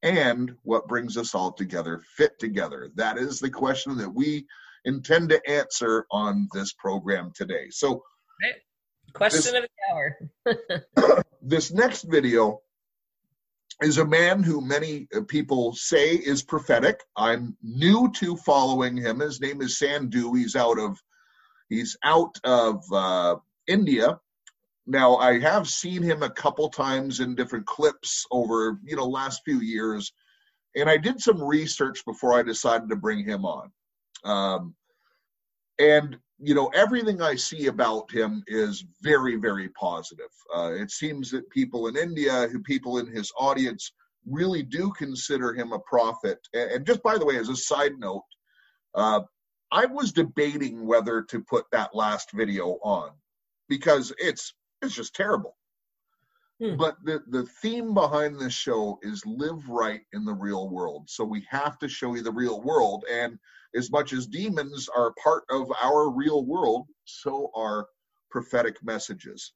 and 0.04 0.54
what 0.64 0.88
brings 0.88 1.18
us 1.18 1.34
all 1.34 1.52
together 1.52 2.04
fit 2.16 2.38
together? 2.40 2.92
That 2.96 3.18
is 3.18 3.40
the 3.40 3.50
question 3.50 3.98
that 3.98 4.14
we 4.14 4.46
intend 4.86 5.30
to 5.30 5.50
answer 5.50 6.06
on 6.12 6.48
this 6.54 6.74
program 6.74 7.32
today. 7.36 7.70
So. 7.72 8.04
Question 9.14 9.38
this, 9.38 9.54
of 9.54 9.64
the 9.64 11.06
hour. 11.06 11.24
this 11.42 11.72
next 11.72 12.04
video 12.04 12.62
is 13.82 13.98
a 13.98 14.06
man 14.06 14.44
who 14.44 14.62
many 14.62 15.08
uh, 15.16 15.22
people 15.28 15.74
say 15.74 16.16
is 16.16 16.44
prophetic. 16.44 17.04
I'm 17.16 17.56
new 17.62 18.12
to 18.14 18.36
following 18.38 18.98
him. 18.98 19.20
His 19.20 19.40
name 19.40 19.62
is 19.62 19.78
Sadhu. 19.78 20.34
He's 20.34 20.56
out 20.56 20.80
of 20.80 21.00
he's 21.70 21.98
out 22.04 22.40
of 22.44 22.84
uh, 22.92 23.36
India. 23.68 24.20
Now 24.88 25.18
I 25.18 25.40
have 25.40 25.68
seen 25.68 26.02
him 26.02 26.24
a 26.24 26.30
couple 26.30 26.70
times 26.70 27.20
in 27.20 27.36
different 27.36 27.68
clips 27.68 28.26
over 28.32 28.80
you 28.84 28.96
know 28.96 29.08
last 29.08 29.42
few 29.46 29.60
years, 29.60 30.12
and 30.76 30.90
I 30.90 30.98
did 30.98 31.22
some 31.22 31.44
research 31.44 32.04
before 32.06 32.34
I 32.34 32.44
decided 32.44 32.90
to 32.90 32.96
bring 32.96 33.24
him 33.24 33.46
on. 33.46 33.72
Um, 34.24 34.76
and 35.80 36.18
you 36.40 36.54
know 36.54 36.68
everything 36.68 37.22
i 37.22 37.36
see 37.36 37.68
about 37.68 38.12
him 38.12 38.44
is 38.48 38.86
very 39.02 39.36
very 39.36 39.70
positive. 39.70 40.30
Uh, 40.56 40.72
it 40.74 40.92
seems 40.92 41.32
that 41.32 41.50
people 41.50 41.88
in 41.88 41.96
india 41.96 42.48
who 42.52 42.62
people 42.62 43.00
in 43.00 43.08
his 43.08 43.32
audience 43.38 43.92
really 44.30 44.62
do 44.62 44.92
consider 44.98 45.54
him 45.54 45.72
a 45.72 45.80
prophet. 45.80 46.38
And 46.54 46.86
just 46.86 47.02
by 47.02 47.18
the 47.18 47.26
way 47.26 47.38
as 47.38 47.50
a 47.50 47.56
side 47.56 47.98
note 47.98 48.26
uh, 48.96 49.22
i 49.72 49.86
was 49.86 50.12
debating 50.12 50.86
whether 50.86 51.22
to 51.24 51.42
put 51.42 51.66
that 51.72 51.96
last 51.96 52.32
video 52.34 52.78
on 52.84 53.12
because 53.70 54.14
it's 54.18 54.54
it's 54.82 54.96
just 54.96 55.16
terrible. 55.16 55.56
Hmm. 56.60 56.76
but 56.76 56.98
the 57.04 57.22
the 57.30 57.46
theme 57.62 57.94
behind 57.94 58.40
this 58.40 58.54
show 58.54 58.98
is 59.04 59.24
live 59.28 59.70
right 59.70 60.02
in 60.14 60.26
the 60.26 60.34
real 60.34 60.70
world. 60.70 61.08
So 61.08 61.24
we 61.24 61.46
have 61.50 61.78
to 61.80 61.88
show 61.88 62.16
you 62.16 62.24
the 62.24 62.32
real 62.32 62.62
world. 62.64 63.06
And 63.12 63.38
as 63.78 63.92
much 63.92 64.14
as 64.14 64.28
demons 64.28 64.90
are 64.90 65.14
part 65.24 65.44
of 65.50 65.72
our 65.84 66.10
real 66.10 66.46
world, 66.46 66.88
so 67.06 67.52
are 67.56 67.88
prophetic 68.32 68.84
messages. 68.84 69.54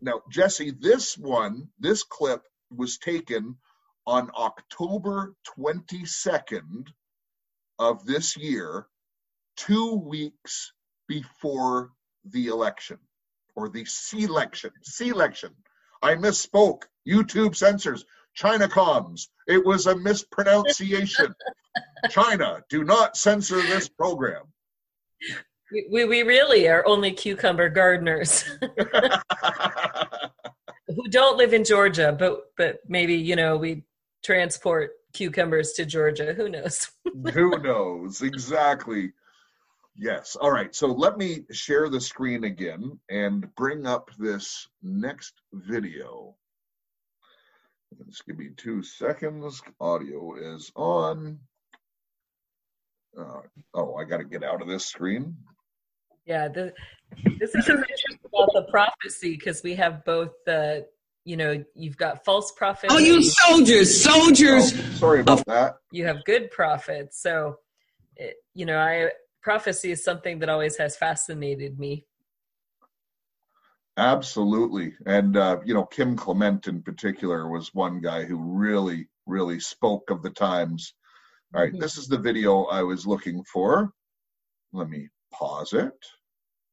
Now, 0.00 0.22
Jesse, 0.30 0.72
this 0.72 1.18
one, 1.18 1.68
this 1.78 2.02
clip 2.02 2.42
was 2.70 2.98
taken 2.98 3.56
on 4.06 4.30
October 4.36 5.34
22nd 5.58 6.86
of 7.78 8.04
this 8.06 8.36
year, 8.36 8.86
two 9.56 9.96
weeks 9.96 10.72
before 11.08 11.90
the 12.24 12.46
election 12.48 12.98
or 13.56 13.68
the 13.68 13.84
selection. 13.86 14.70
Selection. 14.82 15.54
I 16.02 16.14
misspoke. 16.14 16.82
YouTube 17.06 17.56
censors. 17.56 18.04
China 18.38 18.68
comms. 18.68 19.26
It 19.48 19.66
was 19.66 19.86
a 19.86 19.96
mispronunciation. 19.96 21.34
China, 22.10 22.62
do 22.70 22.84
not 22.84 23.16
censor 23.16 23.60
this 23.60 23.88
program. 23.88 24.44
We, 25.90 26.04
we 26.04 26.22
really 26.22 26.68
are 26.68 26.86
only 26.86 27.10
cucumber 27.10 27.68
gardeners 27.68 28.42
who 30.86 31.08
don't 31.10 31.36
live 31.36 31.52
in 31.52 31.64
Georgia, 31.64 32.14
but 32.16 32.52
but 32.56 32.78
maybe 32.88 33.14
you 33.14 33.34
know 33.34 33.56
we 33.56 33.82
transport 34.22 34.92
cucumbers 35.12 35.72
to 35.72 35.84
Georgia. 35.84 36.32
Who 36.32 36.48
knows? 36.48 36.92
Who 37.34 37.58
knows 37.58 38.22
exactly? 38.22 39.12
Yes. 39.96 40.36
All 40.36 40.52
right. 40.52 40.72
So 40.72 40.86
let 40.86 41.18
me 41.18 41.44
share 41.50 41.88
the 41.88 42.00
screen 42.00 42.44
again 42.44 43.00
and 43.10 43.52
bring 43.56 43.84
up 43.84 44.10
this 44.16 44.68
next 44.80 45.34
video. 45.52 46.36
Just 48.08 48.26
give 48.26 48.38
me 48.38 48.50
two 48.56 48.82
seconds. 48.82 49.62
Audio 49.80 50.34
is 50.36 50.70
on. 50.74 51.38
Uh, 53.18 53.40
oh, 53.74 53.94
I 53.96 54.04
got 54.04 54.18
to 54.18 54.24
get 54.24 54.44
out 54.44 54.62
of 54.62 54.68
this 54.68 54.86
screen. 54.86 55.36
Yeah, 56.26 56.48
the, 56.48 56.72
this 57.38 57.54
is 57.54 57.68
about 57.68 58.50
the 58.52 58.66
prophecy 58.70 59.34
because 59.34 59.62
we 59.62 59.74
have 59.74 60.04
both 60.04 60.30
the, 60.44 60.86
you 61.24 61.36
know, 61.36 61.64
you've 61.74 61.96
got 61.96 62.24
false 62.24 62.52
prophets. 62.52 62.92
Oh, 62.94 62.98
you 62.98 63.22
soldiers, 63.22 64.02
soldiers. 64.02 64.72
Oh, 64.74 64.92
sorry 64.94 65.20
about 65.20 65.44
that. 65.46 65.76
You 65.90 66.06
have 66.06 66.24
good 66.24 66.50
prophets. 66.50 67.20
So, 67.22 67.56
it, 68.16 68.36
you 68.54 68.66
know, 68.66 68.78
I 68.78 69.10
prophecy 69.42 69.90
is 69.90 70.04
something 70.04 70.38
that 70.40 70.48
always 70.48 70.76
has 70.76 70.96
fascinated 70.96 71.78
me. 71.78 72.04
Absolutely. 73.98 74.94
And, 75.06 75.36
uh, 75.36 75.58
you 75.66 75.74
know, 75.74 75.84
Kim 75.84 76.16
Clement 76.16 76.68
in 76.68 76.82
particular 76.82 77.48
was 77.50 77.74
one 77.74 78.00
guy 78.00 78.24
who 78.24 78.38
really, 78.38 79.08
really 79.26 79.60
spoke 79.60 80.10
of 80.10 80.22
the 80.22 80.30
times 80.30 80.94
All 81.54 81.62
right, 81.62 81.72
this 81.80 81.96
is 81.98 82.08
the 82.08 82.18
video 82.18 82.64
I 82.66 82.82
was 82.84 83.06
looking 83.08 83.44
for. 83.44 83.92
Let 84.72 84.88
me 84.90 85.08
pause 85.32 85.72
it, 85.72 85.94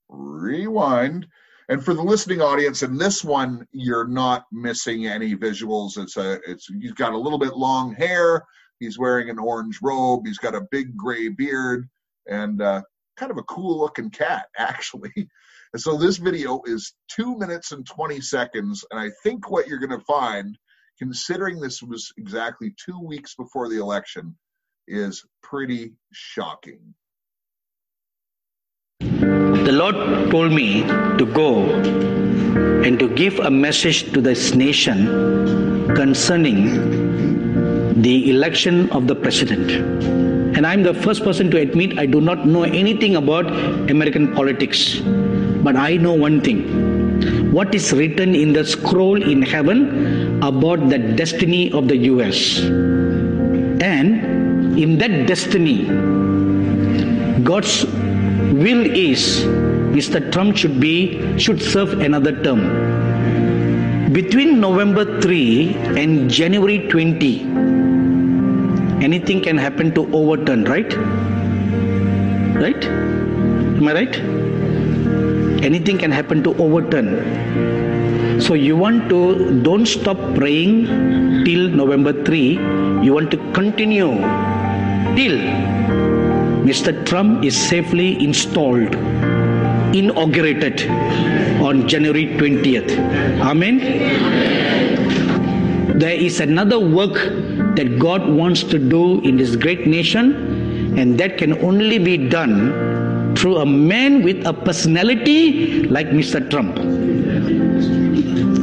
rewind. 0.09 1.27
And 1.69 1.83
for 1.83 1.95
the 1.95 2.03
listening 2.03 2.41
audience, 2.41 2.83
in 2.83 2.97
this 2.97 3.23
one, 3.23 3.67
you're 3.71 4.07
not 4.07 4.45
missing 4.51 5.07
any 5.07 5.35
visuals. 5.35 5.97
It's 5.97 6.17
a, 6.17 6.39
it's 6.47 6.67
he's 6.67 6.93
got 6.93 7.13
a 7.13 7.17
little 7.17 7.39
bit 7.39 7.57
long 7.57 7.95
hair. 7.95 8.43
He's 8.79 8.99
wearing 8.99 9.31
an 9.31 9.39
orange 9.39 9.79
robe. 9.81 10.27
He's 10.27 10.39
got 10.39 10.55
a 10.55 10.67
big 10.71 10.97
gray 10.97 11.29
beard 11.29 11.89
and 12.27 12.61
uh, 12.61 12.83
kind 13.17 13.31
of 13.31 13.39
a 13.39 13.43
cool 13.43 13.79
looking 13.79 14.11
cat, 14.11 14.47
actually. 14.59 15.29
And 15.75 15.81
so 15.81 15.97
this 15.97 16.15
video 16.15 16.61
is 16.65 16.93
two 17.09 17.37
minutes 17.37 17.73
and 17.73 17.85
20 17.85 18.21
seconds. 18.21 18.85
And 18.91 18.97
I 18.97 19.09
think 19.23 19.51
what 19.51 19.67
you're 19.67 19.77
going 19.77 19.99
to 19.99 20.05
find, 20.05 20.57
considering 20.97 21.59
this 21.59 21.83
was 21.83 22.13
exactly 22.15 22.73
two 22.77 22.97
weeks 22.97 23.35
before 23.35 23.67
the 23.67 23.81
election, 23.81 24.37
is 24.87 25.25
pretty 25.43 25.91
shocking. 26.13 26.79
The 29.01 29.73
Lord 29.73 30.31
told 30.31 30.53
me 30.53 30.83
to 30.83 31.29
go 31.33 31.65
and 32.85 32.97
to 32.97 33.09
give 33.09 33.39
a 33.39 33.51
message 33.51 34.13
to 34.13 34.21
this 34.21 34.55
nation 34.55 35.93
concerning 35.93 38.01
the 38.01 38.29
election 38.29 38.89
of 38.91 39.07
the 39.07 39.15
president. 39.15 39.71
And 40.55 40.65
I'm 40.65 40.83
the 40.83 40.93
first 40.93 41.21
person 41.21 41.51
to 41.51 41.57
admit 41.57 41.99
I 41.99 42.05
do 42.05 42.21
not 42.21 42.47
know 42.47 42.63
anything 42.63 43.17
about 43.17 43.47
American 43.91 44.33
politics. 44.33 45.01
But 45.65 45.75
I 45.75 45.97
know 45.97 46.13
one 46.13 46.41
thing 46.41 46.59
what 47.51 47.73
is 47.73 47.91
written 47.91 48.35
in 48.35 48.53
the 48.53 48.63
scroll 48.63 49.21
in 49.31 49.41
heaven 49.41 50.43
about 50.43 50.89
the 50.89 50.99
destiny 51.21 51.71
of 51.71 51.87
the 51.87 51.97
US. 52.11 52.59
And 53.81 54.77
in 54.77 54.97
that 54.99 55.25
destiny, 55.25 55.85
God's 57.43 57.85
will 58.63 58.85
is 58.85 59.45
Mr. 59.97 60.21
Trump 60.31 60.57
should 60.57 60.79
be 60.79 60.95
should 61.39 61.61
serve 61.61 61.99
another 62.09 62.33
term. 62.43 62.61
Between 64.13 64.59
November 64.59 65.19
3 65.19 65.75
and 66.03 66.29
January 66.29 66.79
20, 66.89 67.41
anything 69.03 69.41
can 69.41 69.57
happen 69.57 69.93
to 69.95 70.05
overturn, 70.13 70.65
right? 70.65 70.93
Right? 72.65 72.85
Am 72.85 73.87
I 73.87 73.93
right? 73.93 74.15
Anything 75.65 75.97
can 75.97 76.11
happen 76.11 76.43
to 76.43 76.55
overturn. 76.63 78.39
So 78.39 78.53
you 78.53 78.77
want 78.77 79.09
to 79.09 79.61
don't 79.63 79.87
stop 79.87 80.17
praying 80.35 81.43
till 81.45 81.69
November 81.69 82.13
3. 82.23 82.59
You 83.05 83.13
want 83.13 83.31
to 83.31 83.37
continue 83.53 84.11
till 85.15 85.37
Mr. 86.69 86.93
Trump 87.07 87.43
is 87.43 87.57
safely 87.57 88.23
installed, 88.23 88.93
inaugurated 89.95 90.87
on 91.61 91.87
January 91.87 92.25
20th. 92.37 92.91
Amen. 93.41 93.79
There 95.97 96.13
is 96.13 96.41
another 96.41 96.79
work 96.79 97.15
that 97.75 97.97
God 97.97 98.29
wants 98.29 98.61
to 98.63 98.77
do 98.77 99.19
in 99.21 99.37
this 99.37 99.55
great 99.55 99.87
nation, 99.87 100.95
and 100.95 101.19
that 101.19 101.39
can 101.39 101.57
only 101.65 101.97
be 101.97 102.17
done 102.29 102.94
through 103.37 103.57
a 103.57 103.65
man 103.65 104.23
with 104.23 104.45
a 104.45 104.53
personality 104.53 105.83
like 105.83 106.07
Mr. 106.07 106.49
Trump. 106.49 106.77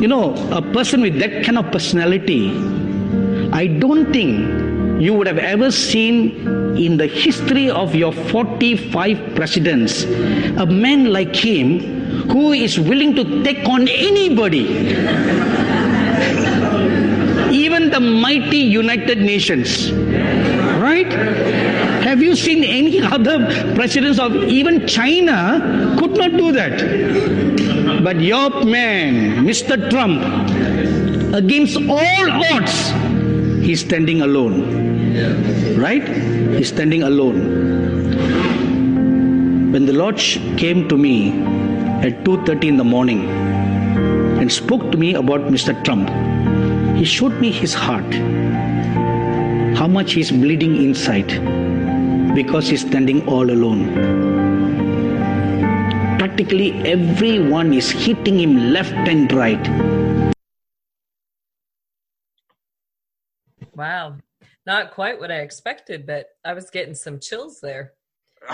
You 0.00 0.08
know, 0.08 0.34
a 0.50 0.60
person 0.60 1.00
with 1.02 1.18
that 1.20 1.44
kind 1.44 1.58
of 1.58 1.70
personality, 1.70 2.50
I 3.52 3.66
don't 3.66 4.12
think 4.12 4.72
you 5.02 5.14
would 5.14 5.26
have 5.26 5.38
ever 5.38 5.70
seen 5.70 6.76
in 6.76 6.96
the 6.96 7.06
history 7.06 7.68
of 7.68 7.94
your 7.94 8.12
45 8.12 9.34
presidents 9.34 10.04
a 10.04 10.66
man 10.66 11.12
like 11.12 11.34
him 11.34 11.80
who 12.30 12.52
is 12.52 12.78
willing 12.78 13.14
to 13.16 13.42
take 13.42 13.68
on 13.68 13.88
anybody 13.88 14.64
even 17.62 17.90
the 17.90 18.00
mighty 18.00 18.58
united 18.58 19.18
nations 19.18 19.90
right 20.86 21.12
have 22.22 22.28
you 22.28 22.36
seen 22.36 22.62
any 22.62 23.00
other 23.00 23.36
presidents 23.74 24.20
of 24.20 24.32
even 24.56 24.86
china 24.86 25.36
could 25.98 26.12
not 26.12 26.30
do 26.30 26.52
that 26.52 26.76
but 28.04 28.20
your 28.20 28.64
man 28.64 29.44
mr 29.46 29.76
trump 29.90 30.22
against 31.34 31.76
all 31.96 32.30
odds 32.52 32.76
he's 33.66 33.80
standing 33.80 34.22
alone 34.22 34.56
Right? 35.76 36.06
He's 36.56 36.68
standing 36.68 37.02
alone. 37.02 37.38
When 39.72 39.84
the 39.84 39.92
Lord 39.92 40.16
came 40.56 40.88
to 40.88 40.96
me 40.96 41.32
at 42.06 42.24
2:30 42.24 42.68
in 42.68 42.78
the 42.78 42.84
morning 42.92 43.20
and 44.40 44.50
spoke 44.50 44.90
to 44.92 44.98
me 45.02 45.14
about 45.22 45.50
Mr. 45.56 45.74
Trump, 45.84 46.08
he 46.96 47.04
showed 47.04 47.38
me 47.40 47.50
his 47.50 47.74
heart. 47.74 48.16
How 49.82 49.88
much 49.98 50.14
he's 50.14 50.30
bleeding 50.30 50.76
inside 50.86 51.36
because 52.34 52.68
he's 52.68 52.82
standing 52.82 53.26
all 53.28 53.50
alone. 53.50 53.94
Practically 56.18 56.72
everyone 56.86 57.72
is 57.72 57.90
hitting 57.90 58.40
him 58.40 58.72
left 58.72 58.92
and 59.08 59.32
right. 59.32 59.68
Wow 63.74 64.16
not 64.66 64.92
quite 64.92 65.18
what 65.18 65.32
I 65.32 65.40
expected, 65.40 66.06
but 66.06 66.26
I 66.44 66.52
was 66.52 66.70
getting 66.70 66.94
some 66.94 67.20
chills 67.20 67.60
there. 67.60 67.92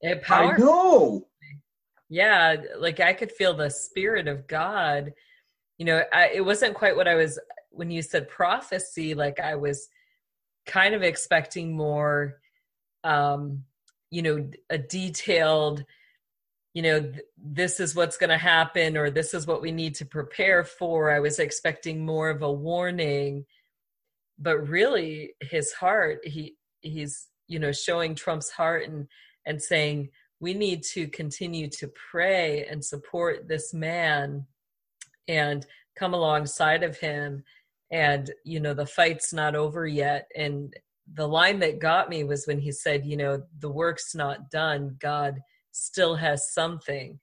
It 0.00 0.22
powerful. 0.22 0.64
I 0.64 0.66
know. 0.66 1.26
Yeah, 2.10 2.56
like 2.76 3.00
I 3.00 3.14
could 3.14 3.32
feel 3.32 3.54
the 3.54 3.70
spirit 3.70 4.28
of 4.28 4.46
God. 4.46 5.14
You 5.78 5.86
know, 5.86 6.02
I, 6.12 6.28
it 6.28 6.44
wasn't 6.44 6.74
quite 6.74 6.94
what 6.94 7.08
I 7.08 7.14
was 7.14 7.38
when 7.70 7.90
you 7.90 8.02
said 8.02 8.28
prophecy. 8.28 9.14
Like 9.14 9.40
I 9.40 9.54
was 9.54 9.88
kind 10.66 10.94
of 10.94 11.02
expecting 11.02 11.74
more, 11.74 12.34
um, 13.04 13.64
you 14.10 14.22
know, 14.22 14.50
a 14.70 14.78
detailed. 14.78 15.84
You 16.72 16.82
know, 16.82 17.00
th- 17.02 17.22
this 17.36 17.78
is 17.78 17.94
what's 17.94 18.16
going 18.16 18.30
to 18.30 18.36
happen, 18.36 18.96
or 18.96 19.08
this 19.08 19.32
is 19.32 19.46
what 19.46 19.62
we 19.62 19.70
need 19.70 19.94
to 19.96 20.04
prepare 20.04 20.64
for. 20.64 21.12
I 21.12 21.20
was 21.20 21.38
expecting 21.38 22.04
more 22.04 22.30
of 22.30 22.42
a 22.42 22.50
warning 22.50 23.44
but 24.38 24.68
really 24.68 25.34
his 25.40 25.72
heart 25.72 26.20
he 26.24 26.56
he's 26.80 27.28
you 27.46 27.58
know 27.58 27.72
showing 27.72 28.14
trump's 28.14 28.50
heart 28.50 28.88
and 28.88 29.06
and 29.46 29.60
saying 29.62 30.08
we 30.40 30.54
need 30.54 30.82
to 30.82 31.06
continue 31.08 31.68
to 31.68 31.90
pray 32.10 32.66
and 32.66 32.84
support 32.84 33.48
this 33.48 33.72
man 33.72 34.44
and 35.28 35.66
come 35.96 36.14
alongside 36.14 36.82
of 36.82 36.98
him 36.98 37.42
and 37.90 38.30
you 38.44 38.58
know 38.58 38.74
the 38.74 38.86
fight's 38.86 39.32
not 39.32 39.54
over 39.54 39.86
yet 39.86 40.28
and 40.36 40.74
the 41.12 41.28
line 41.28 41.58
that 41.60 41.78
got 41.78 42.08
me 42.08 42.24
was 42.24 42.46
when 42.46 42.58
he 42.58 42.72
said 42.72 43.04
you 43.04 43.16
know 43.16 43.42
the 43.58 43.70
work's 43.70 44.14
not 44.14 44.50
done. 44.50 44.96
God 45.00 45.40
still 45.72 46.14
has 46.16 46.52
something 46.52 47.18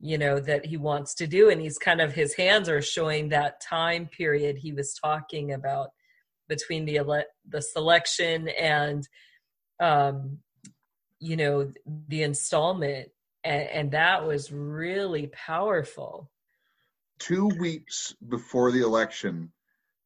you 0.00 0.18
know 0.18 0.38
that 0.40 0.66
he 0.66 0.76
wants 0.76 1.14
to 1.14 1.26
do. 1.26 1.50
And 1.50 1.60
he's 1.60 1.78
kind 1.78 2.00
of 2.00 2.12
his 2.12 2.34
hands 2.34 2.68
are 2.68 2.82
showing 2.82 3.28
that 3.28 3.60
time 3.60 4.06
period 4.06 4.56
he 4.56 4.72
was 4.72 4.94
talking 4.94 5.52
about 5.52 5.90
between 6.48 6.84
the 6.84 6.98
ele- 6.98 7.24
the 7.48 7.62
selection 7.62 8.48
and 8.48 9.06
um, 9.80 10.38
you 11.18 11.36
know 11.36 11.72
the 12.08 12.22
installment. 12.22 13.08
And, 13.44 13.68
and 13.68 13.90
that 13.92 14.26
was 14.26 14.52
really 14.52 15.28
powerful. 15.28 16.30
Two 17.18 17.46
weeks 17.46 18.14
before 18.28 18.70
the 18.72 18.84
election 18.84 19.52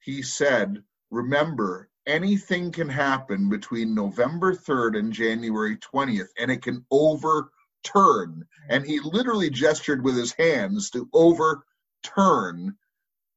he 0.00 0.22
said 0.22 0.83
remember 1.11 1.89
anything 2.06 2.70
can 2.72 2.88
happen 2.88 3.48
between 3.48 3.94
november 3.94 4.54
3rd 4.54 4.98
and 4.98 5.12
january 5.12 5.76
20th 5.76 6.28
and 6.38 6.50
it 6.50 6.62
can 6.62 6.84
overturn 6.90 8.44
and 8.68 8.84
he 8.84 9.00
literally 9.00 9.50
gestured 9.50 10.02
with 10.02 10.16
his 10.16 10.32
hands 10.32 10.90
to 10.90 11.08
overturn 11.12 12.74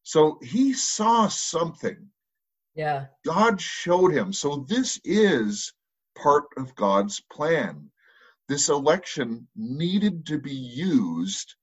so 0.04 0.40
he 0.42 0.74
saw 0.74 1.28
something 1.28 2.10
yeah. 2.76 3.06
God 3.24 3.62
showed 3.62 4.14
him. 4.14 4.34
So 4.34 4.66
this 4.68 5.00
is 5.04 5.74
part 6.16 6.46
of 6.58 6.76
God's 6.76 7.22
plan. 7.32 7.92
This 8.50 8.70
election 8.70 9.48
needed 9.56 10.28
to 10.28 10.40
be 10.40 10.54
used 10.54 11.56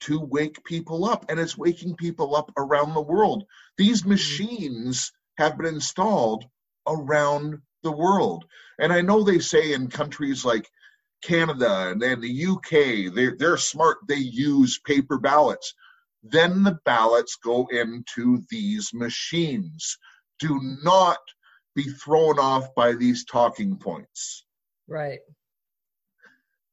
to 0.00 0.20
wake 0.20 0.64
people 0.64 1.04
up, 1.04 1.26
and 1.28 1.40
it's 1.40 1.56
waking 1.56 1.96
people 1.96 2.36
up 2.36 2.50
around 2.56 2.94
the 2.94 3.00
world. 3.00 3.44
These 3.78 4.02
mm-hmm. 4.02 4.10
machines 4.10 5.12
have 5.36 5.56
been 5.58 5.66
installed 5.66 6.44
around 6.86 7.60
the 7.82 7.92
world. 7.92 8.44
And 8.78 8.92
I 8.92 9.00
know 9.00 9.22
they 9.22 9.38
say 9.38 9.72
in 9.72 9.88
countries 9.88 10.44
like 10.44 10.68
Canada 11.22 11.88
and 11.90 12.00
then 12.00 12.20
the 12.20 12.46
UK, 12.46 13.14
they're, 13.14 13.36
they're 13.38 13.56
smart, 13.56 13.98
they 14.06 14.16
use 14.16 14.78
paper 14.78 15.18
ballots. 15.18 15.74
Then 16.22 16.62
the 16.62 16.78
ballots 16.84 17.36
go 17.36 17.66
into 17.70 18.42
these 18.50 18.92
machines 18.94 19.98
do 20.38 20.60
not 20.82 21.18
be 21.74 21.84
thrown 21.84 22.38
off 22.38 22.74
by 22.74 22.92
these 22.92 23.24
talking 23.24 23.76
points. 23.78 24.44
Right. 24.88 25.20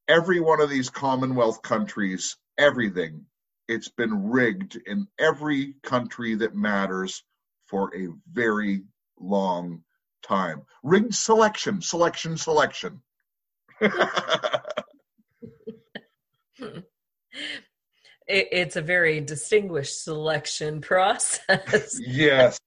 Every 0.08 0.40
one 0.40 0.62
of 0.62 0.70
these 0.70 0.90
Commonwealth 0.90 1.62
countries, 1.62 2.36
everything, 2.58 3.26
it's 3.68 3.90
been 3.90 4.30
rigged 4.30 4.78
in 4.86 5.08
every 5.18 5.76
country 5.84 6.36
that 6.36 6.56
matters 6.56 7.24
for 7.72 7.96
a 7.96 8.10
very 8.32 8.84
long 9.18 9.82
time. 10.22 10.62
Rigged 10.84 11.16
selection, 11.16 11.82
selection, 11.82 12.38
selection. 12.38 13.02
it, 13.82 13.88
it's 18.28 18.76
a 18.76 18.82
very 18.82 19.22
distinguished 19.22 20.04
selection 20.04 20.82
process. 20.82 21.98
yes. 22.06 22.60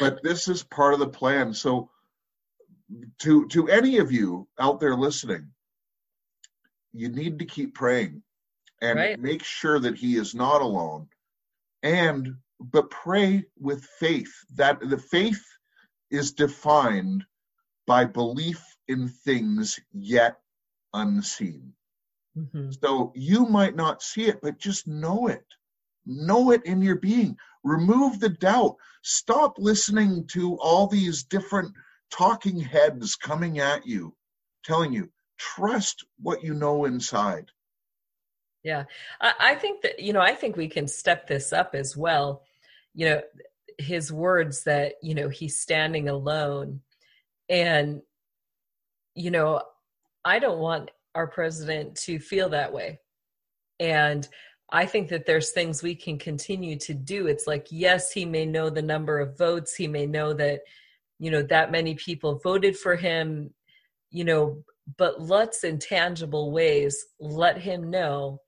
But 0.00 0.22
this 0.24 0.48
is 0.48 0.64
part 0.64 0.94
of 0.94 1.00
the 1.00 1.08
plan. 1.08 1.54
So 1.54 1.90
to 3.20 3.46
to 3.48 3.68
any 3.68 3.98
of 3.98 4.10
you 4.10 4.48
out 4.58 4.80
there 4.80 4.96
listening, 4.96 5.52
you 6.92 7.08
need 7.08 7.38
to 7.38 7.44
keep 7.44 7.74
praying 7.74 8.22
and 8.82 8.98
Right. 8.98 9.18
make 9.18 9.44
sure 9.44 9.78
that 9.78 9.96
he 9.96 10.16
is 10.16 10.34
not 10.34 10.60
alone. 10.60 11.08
And 11.82 12.36
but 12.60 12.90
pray 12.90 13.44
with 13.58 13.84
faith. 13.98 14.32
That 14.54 14.80
the 14.80 14.98
faith 14.98 15.44
is 16.10 16.32
defined 16.32 17.24
by 17.86 18.04
belief 18.04 18.64
in 18.88 19.08
things 19.08 19.78
yet 19.92 20.40
unseen. 20.92 21.74
Mhm. 22.36 22.78
So 22.80 23.12
you 23.14 23.46
might 23.46 23.76
not 23.76 24.02
see 24.02 24.26
it, 24.26 24.40
but 24.42 24.58
just 24.58 24.86
know 24.86 25.28
it. 25.28 25.46
Know 26.06 26.52
it 26.52 26.64
in 26.64 26.80
your 26.82 26.96
being. 26.96 27.36
Remove 27.64 28.20
the 28.20 28.28
doubt. 28.28 28.76
Stop 29.02 29.58
listening 29.58 30.26
to 30.28 30.56
all 30.56 30.86
these 30.86 31.24
different 31.24 31.74
talking 32.10 32.58
heads 32.58 33.16
coming 33.16 33.58
at 33.58 33.86
you, 33.86 34.16
telling 34.64 34.92
you, 34.92 35.10
trust 35.36 36.04
what 36.20 36.42
you 36.42 36.54
know 36.54 36.84
inside. 36.84 37.50
Yeah, 38.62 38.84
I, 39.20 39.34
I 39.40 39.54
think 39.54 39.82
that 39.82 39.98
you 40.00 40.12
know, 40.12 40.20
I 40.20 40.34
think 40.34 40.56
we 40.56 40.68
can 40.68 40.88
step 40.88 41.26
this 41.26 41.52
up 41.52 41.74
as 41.74 41.96
well. 41.96 42.42
You 42.94 43.06
know, 43.06 43.20
his 43.78 44.12
words 44.12 44.64
that 44.64 44.94
you 45.02 45.14
know 45.14 45.28
he's 45.28 45.60
standing 45.60 46.08
alone, 46.08 46.80
and 47.48 48.02
you 49.14 49.30
know, 49.30 49.62
I 50.24 50.38
don't 50.38 50.58
want 50.58 50.90
our 51.14 51.26
president 51.26 51.96
to 51.96 52.18
feel 52.18 52.48
that 52.50 52.72
way, 52.72 53.00
and 53.80 54.28
I 54.70 54.86
think 54.86 55.08
that 55.08 55.26
there's 55.26 55.50
things 55.50 55.82
we 55.82 55.94
can 55.94 56.18
continue 56.18 56.78
to 56.80 56.94
do. 56.94 57.26
It's 57.26 57.46
like, 57.46 57.68
yes, 57.70 58.12
he 58.12 58.24
may 58.26 58.44
know 58.44 58.68
the 58.68 58.82
number 58.82 59.18
of 59.18 59.38
votes, 59.38 59.74
he 59.74 59.86
may 59.88 60.06
know 60.06 60.32
that 60.34 60.60
you 61.18 61.30
know 61.30 61.42
that 61.42 61.72
many 61.72 61.94
people 61.94 62.40
voted 62.42 62.76
for 62.76 62.96
him, 62.96 63.52
you 64.10 64.24
know, 64.24 64.62
but 64.96 65.20
let's 65.20 65.64
in 65.64 65.78
tangible 65.78 66.52
ways 66.52 67.06
let 67.20 67.58
him 67.58 67.90
know 67.90 68.40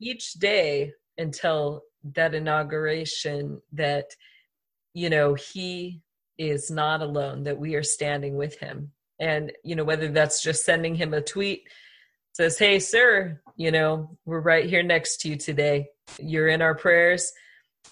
each 0.00 0.34
day 0.34 0.92
until 1.18 1.82
that 2.14 2.34
inauguration 2.34 3.60
that 3.72 4.10
you 4.94 5.10
know 5.10 5.34
he 5.34 6.02
is 6.38 6.70
not 6.70 7.00
alone 7.00 7.44
that 7.44 7.58
we 7.58 7.74
are 7.74 7.82
standing 7.82 8.36
with 8.36 8.58
him 8.58 8.90
and 9.18 9.52
you 9.64 9.74
know 9.76 9.84
whether 9.84 10.08
that's 10.08 10.42
just 10.42 10.64
sending 10.64 10.94
him 10.94 11.14
a 11.14 11.20
tweet 11.20 11.68
says 12.32 12.58
hey 12.58 12.78
sir 12.78 13.40
you 13.56 13.70
know 13.70 14.16
we're 14.24 14.40
right 14.40 14.66
here 14.66 14.82
next 14.82 15.18
to 15.18 15.28
you 15.28 15.36
today 15.36 15.86
you're 16.18 16.48
in 16.48 16.62
our 16.62 16.74
prayers 16.74 17.32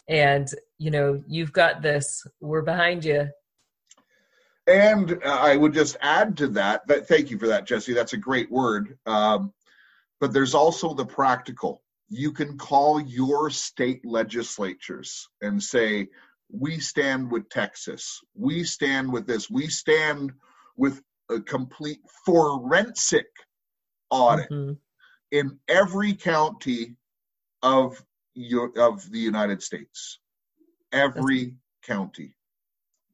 and 0.08 0.48
you 0.78 0.90
know 0.90 1.22
you've 1.28 1.52
got 1.52 1.82
this 1.82 2.26
we're 2.40 2.62
behind 2.62 3.04
you 3.04 3.28
And 4.66 5.20
I 5.24 5.56
would 5.56 5.74
just 5.74 5.96
add 6.00 6.36
to 6.38 6.48
that, 6.48 6.86
that 6.86 7.08
thank 7.08 7.30
you 7.30 7.38
for 7.38 7.48
that, 7.48 7.66
Jesse. 7.66 7.92
That's 7.92 8.12
a 8.12 8.18
great 8.18 8.50
word. 8.50 8.96
Um, 9.04 9.52
but 10.20 10.32
there's 10.32 10.54
also 10.54 10.94
the 10.94 11.06
practical. 11.06 11.82
You 12.10 12.32
can 12.32 12.58
call 12.58 13.00
your 13.00 13.50
state 13.50 14.04
legislatures 14.04 15.28
and 15.40 15.62
say, 15.62 16.08
we 16.52 16.80
stand 16.80 17.30
with 17.30 17.48
Texas. 17.48 18.20
We 18.34 18.64
stand 18.64 19.12
with 19.12 19.26
this. 19.26 19.48
We 19.48 19.68
stand 19.68 20.32
with 20.76 21.00
a 21.30 21.40
complete 21.40 22.00
forensic 22.26 23.28
audit 24.10 24.50
Mhm. 24.50 24.76
in 25.30 25.60
every 25.68 26.14
county 26.14 26.96
of 27.62 28.04
your, 28.34 28.76
of 28.76 29.08
the 29.10 29.20
United 29.20 29.62
States. 29.62 30.18
Every 30.90 31.54
county 31.82 32.34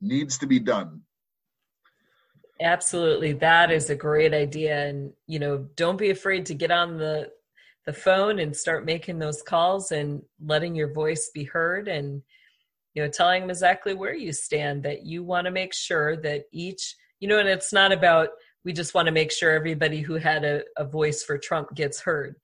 needs 0.01 0.39
to 0.39 0.47
be 0.47 0.59
done. 0.59 1.03
Absolutely. 2.59 3.35
That 3.35 3.71
is 3.71 3.91
a 3.91 3.95
great 3.95 4.33
idea. 4.33 4.87
And, 4.87 5.13
you 5.27 5.39
know, 5.39 5.59
don't 5.77 5.99
be 5.99 6.09
afraid 6.09 6.47
to 6.47 6.55
get 6.55 6.71
on 6.71 6.97
the 6.97 7.31
the 7.87 7.93
phone 7.93 8.41
and 8.41 8.55
start 8.55 8.85
making 8.85 9.19
those 9.19 9.43
calls 9.43 9.93
and 9.93 10.21
letting 10.45 10.75
your 10.75 10.93
voice 10.93 11.31
be 11.33 11.45
heard 11.45 11.89
and 11.89 12.21
you 12.95 13.03
know 13.03 13.09
telling 13.09 13.43
them 13.43 13.51
exactly 13.51 13.95
where 13.95 14.15
you 14.15 14.33
stand 14.33 14.83
that 14.83 15.07
you 15.07 15.23
want 15.23 15.45
to 15.45 15.51
make 15.51 15.73
sure 15.73 16.17
that 16.17 16.45
each 16.53 16.97
you 17.21 17.29
know 17.29 17.39
and 17.39 17.49
it's 17.49 17.73
not 17.73 17.93
about 17.93 18.31
we 18.65 18.73
just 18.73 18.95
want 18.95 19.07
to 19.07 19.13
make 19.13 19.31
sure 19.31 19.53
everybody 19.53 20.01
who 20.01 20.15
had 20.15 20.45
a, 20.45 20.63
a 20.77 20.85
voice 20.85 21.23
for 21.23 21.39
trump 21.39 21.73
gets 21.75 22.01
heard. 22.01 22.35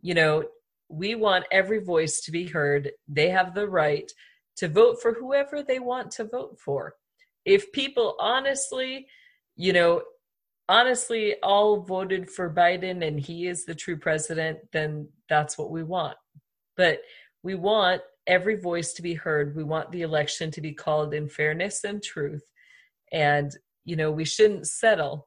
You 0.00 0.14
know 0.14 0.44
we 0.88 1.14
want 1.14 1.44
every 1.52 1.78
voice 1.78 2.20
to 2.22 2.32
be 2.32 2.46
heard. 2.46 2.90
They 3.06 3.28
have 3.30 3.54
the 3.54 3.68
right 3.68 4.10
to 4.56 4.68
vote 4.68 5.00
for 5.00 5.14
whoever 5.14 5.62
they 5.62 5.78
want 5.78 6.10
to 6.12 6.24
vote 6.24 6.58
for. 6.58 6.94
If 7.44 7.72
people 7.72 8.14
honestly 8.20 9.08
you 9.56 9.72
know 9.72 10.02
honestly 10.70 11.34
all 11.42 11.80
voted 11.80 12.30
for 12.30 12.48
Biden 12.48 13.04
and 13.06 13.18
he 13.18 13.48
is 13.48 13.64
the 13.64 13.74
true 13.74 13.98
president, 13.98 14.60
then 14.72 15.08
that's 15.28 15.58
what 15.58 15.70
we 15.70 15.82
want. 15.82 16.16
But 16.76 17.00
we 17.42 17.56
want 17.56 18.02
every 18.26 18.54
voice 18.54 18.92
to 18.94 19.02
be 19.02 19.14
heard. 19.14 19.56
We 19.56 19.64
want 19.64 19.90
the 19.90 20.02
election 20.02 20.52
to 20.52 20.60
be 20.60 20.72
called 20.72 21.12
in 21.12 21.28
fairness 21.28 21.82
and 21.82 22.00
truth. 22.00 22.44
And 23.12 23.50
you 23.84 23.96
know, 23.96 24.12
we 24.12 24.24
shouldn't 24.24 24.68
settle 24.68 25.26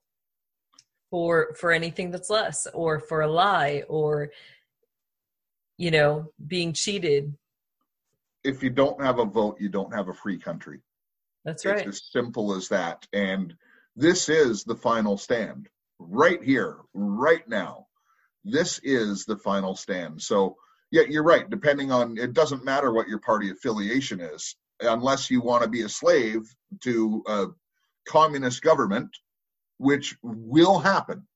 for 1.12 1.54
for 1.60 1.72
anything 1.74 2.10
that's 2.10 2.30
less 2.30 2.66
or 2.74 3.00
for 3.02 3.22
a 3.22 3.28
lie 3.28 3.84
or 3.90 4.32
you 5.78 5.92
know, 5.92 6.32
being 6.48 6.72
cheated. 6.72 7.36
If 8.44 8.64
you 8.64 8.70
don't 8.70 9.02
have 9.02 9.20
a 9.20 9.26
vote, 9.26 9.58
you 9.60 9.68
don't 9.68 9.94
have 9.94 10.08
a 10.08 10.14
free 10.14 10.38
country. 10.38 10.80
That's 11.44 11.66
right. 11.66 11.80
It's 11.80 11.88
as 11.88 12.12
simple 12.12 12.54
as 12.54 12.70
that. 12.70 13.06
And 13.12 13.54
this 13.96 14.30
is 14.30 14.64
the 14.64 14.76
final 14.76 15.18
stand 15.18 15.70
right 16.00 16.44
here, 16.44 16.78
right 16.94 17.48
now. 17.48 17.88
This 18.44 18.80
is 18.84 19.26
the 19.26 19.38
final 19.38 19.76
stand. 19.76 20.22
So, 20.22 20.58
yeah, 20.92 21.04
you're 21.08 21.24
right. 21.24 21.50
Depending 21.50 21.92
on, 21.92 22.18
it 22.18 22.34
doesn't 22.34 22.66
matter 22.66 22.92
what 22.92 23.08
your 23.08 23.20
party 23.20 23.52
affiliation 23.52 24.20
is, 24.20 24.56
unless 24.82 25.32
you 25.32 25.42
want 25.42 25.64
to 25.64 25.70
be 25.70 25.82
a 25.84 25.90
slave 25.90 26.54
to 26.82 27.24
a 27.28 27.46
communist 28.06 28.62
government, 28.62 29.16
which 29.78 30.18
will 30.22 30.80
happen. 30.80 31.28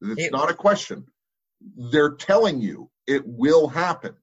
It's 0.00 0.24
It- 0.24 0.32
not 0.32 0.50
a 0.50 0.54
question. 0.54 1.06
They're 1.60 2.14
telling 2.14 2.60
you 2.60 2.90
it 3.06 3.26
will 3.26 3.68
happen. 3.68 4.16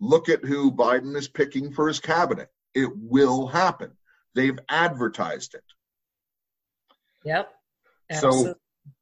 Look 0.00 0.28
at 0.28 0.44
who 0.44 0.72
Biden 0.72 1.16
is 1.16 1.28
picking 1.28 1.72
for 1.72 1.86
his 1.88 2.00
cabinet. 2.00 2.50
It 2.74 2.90
will 2.96 3.46
happen. 3.46 3.96
They've 4.34 4.58
advertised 4.68 5.54
it. 5.54 5.64
Yep. 7.24 7.50
So 8.20 8.54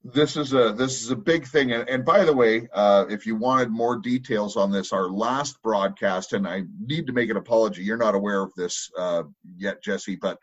this 0.05 0.37
is 0.37 0.53
a 0.53 0.73
this 0.73 1.03
is 1.03 1.11
a 1.11 1.17
big 1.17 1.47
thing. 1.47 1.73
And, 1.73 1.89
and 1.89 2.05
by 2.05 2.25
the 2.25 2.33
way, 2.33 2.69
uh, 2.73 3.07
if 3.09 3.27
you 3.27 3.37
wanted 3.37 3.71
more 3.71 3.97
details 3.97 4.57
on 4.57 4.71
this, 4.71 4.93
our 4.93 5.09
last 5.09 5.61
broadcast, 5.63 6.33
and 6.33 6.47
I 6.47 6.63
need 6.81 7.07
to 7.07 7.13
make 7.13 7.31
an 7.31 7.37
apology. 7.37 7.83
You're 7.83 7.97
not 7.97 8.15
aware 8.15 8.43
of 8.43 8.53
this 8.55 8.91
uh, 8.99 9.25
yet, 9.57 9.83
Jesse, 9.83 10.17
but 10.17 10.39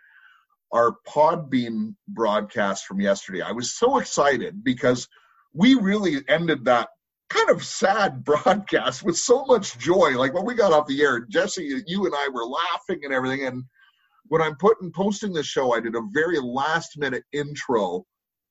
our 0.72 0.96
Podbean 1.08 1.96
broadcast 2.08 2.86
from 2.86 3.00
yesterday, 3.00 3.42
I 3.42 3.52
was 3.52 3.72
so 3.72 4.00
excited 4.00 4.64
because 4.64 5.08
we 5.54 5.76
really 5.76 6.18
ended 6.28 6.66
that 6.66 6.90
kind 7.30 7.50
of 7.50 7.64
sad 7.64 8.24
broadcast 8.24 9.04
with 9.04 9.18
so 9.18 9.46
much 9.46 9.78
joy. 9.78 10.18
Like 10.18 10.34
when 10.34 10.46
we 10.46 10.56
got 10.56 10.74
off 10.74 10.88
the 10.88 11.02
air, 11.02 11.22
Jesse, 11.22 11.84
you 11.86 12.06
and 12.06 12.14
I 12.16 12.30
were 12.30 12.46
laughing 12.46 13.04
and 13.04 13.14
everything. 13.14 13.46
And 13.46 13.64
when 14.30 14.42
I'm 14.42 14.56
putting 14.56 14.92
posting 14.92 15.34
this 15.34 15.48
show, 15.48 15.74
I 15.74 15.80
did 15.80 15.96
a 15.96 16.02
very 16.12 16.40
last 16.40 16.98
minute 16.98 17.24
intro 17.32 18.06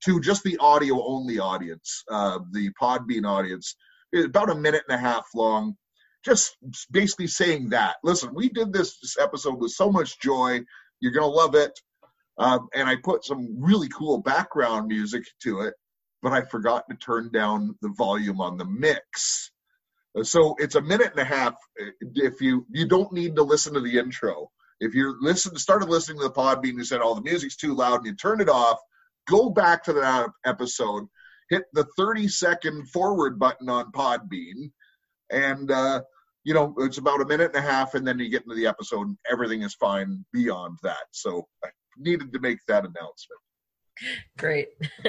to 0.04 0.20
just 0.20 0.42
the 0.42 0.58
audio 0.58 1.04
only 1.06 1.38
audience, 1.38 2.04
uh, 2.10 2.38
the 2.52 2.70
Podbean 2.80 3.26
audience, 3.26 3.74
about 4.14 4.50
a 4.50 4.54
minute 4.54 4.82
and 4.88 4.98
a 4.98 5.00
half 5.00 5.26
long, 5.34 5.74
just 6.24 6.56
basically 6.90 7.26
saying 7.26 7.70
that. 7.70 7.96
Listen, 8.04 8.30
we 8.34 8.48
did 8.48 8.72
this, 8.72 8.98
this 9.00 9.16
episode 9.18 9.60
with 9.60 9.72
so 9.72 9.90
much 9.90 10.20
joy. 10.20 10.60
You're 11.00 11.12
gonna 11.12 11.26
love 11.26 11.54
it. 11.54 11.72
Um, 12.38 12.68
and 12.74 12.88
I 12.88 12.96
put 12.96 13.24
some 13.24 13.56
really 13.58 13.88
cool 13.88 14.18
background 14.18 14.88
music 14.88 15.24
to 15.42 15.60
it, 15.60 15.74
but 16.22 16.32
I 16.32 16.42
forgot 16.42 16.84
to 16.90 16.96
turn 16.96 17.30
down 17.32 17.74
the 17.80 17.92
volume 17.96 18.40
on 18.40 18.58
the 18.58 18.66
mix. 18.66 19.50
So 20.22 20.54
it's 20.58 20.74
a 20.74 20.80
minute 20.82 21.12
and 21.12 21.20
a 21.20 21.24
half. 21.24 21.54
Uh, 21.80 21.90
If 22.14 22.40
you 22.40 22.66
you 22.70 22.86
don't 22.86 23.12
need 23.12 23.36
to 23.36 23.42
listen 23.42 23.74
to 23.74 23.80
the 23.80 23.98
intro, 23.98 24.50
if 24.80 24.94
you're 24.94 25.16
started 25.34 25.88
listening 25.88 26.18
to 26.18 26.24
the 26.24 26.32
Podbean, 26.32 26.74
you 26.74 26.84
said, 26.84 27.00
"Oh, 27.02 27.14
the 27.14 27.22
music's 27.22 27.56
too 27.56 27.74
loud," 27.74 27.98
and 27.98 28.06
you 28.06 28.14
turned 28.14 28.40
it 28.40 28.48
off, 28.48 28.78
go 29.28 29.50
back 29.50 29.82
to 29.84 29.92
that 29.94 30.30
episode, 30.44 31.06
hit 31.50 31.64
the 31.72 31.84
30 31.96 32.28
second 32.28 32.88
forward 32.90 33.38
button 33.38 33.68
on 33.68 33.92
Podbean, 33.92 34.70
and 35.30 35.70
uh, 35.70 36.02
you 36.44 36.54
know 36.54 36.74
it's 36.78 36.98
about 36.98 37.20
a 37.20 37.26
minute 37.26 37.54
and 37.54 37.64
a 37.64 37.68
half, 37.68 37.94
and 37.94 38.06
then 38.06 38.18
you 38.18 38.28
get 38.28 38.42
into 38.42 38.54
the 38.54 38.66
episode, 38.66 39.08
and 39.08 39.18
everything 39.30 39.62
is 39.62 39.74
fine 39.74 40.24
beyond 40.32 40.78
that. 40.82 41.04
So 41.12 41.46
I 41.64 41.68
needed 41.96 42.32
to 42.32 42.40
make 42.40 42.58
that 42.68 42.84
announcement. 42.84 43.40
Great. 44.36 44.68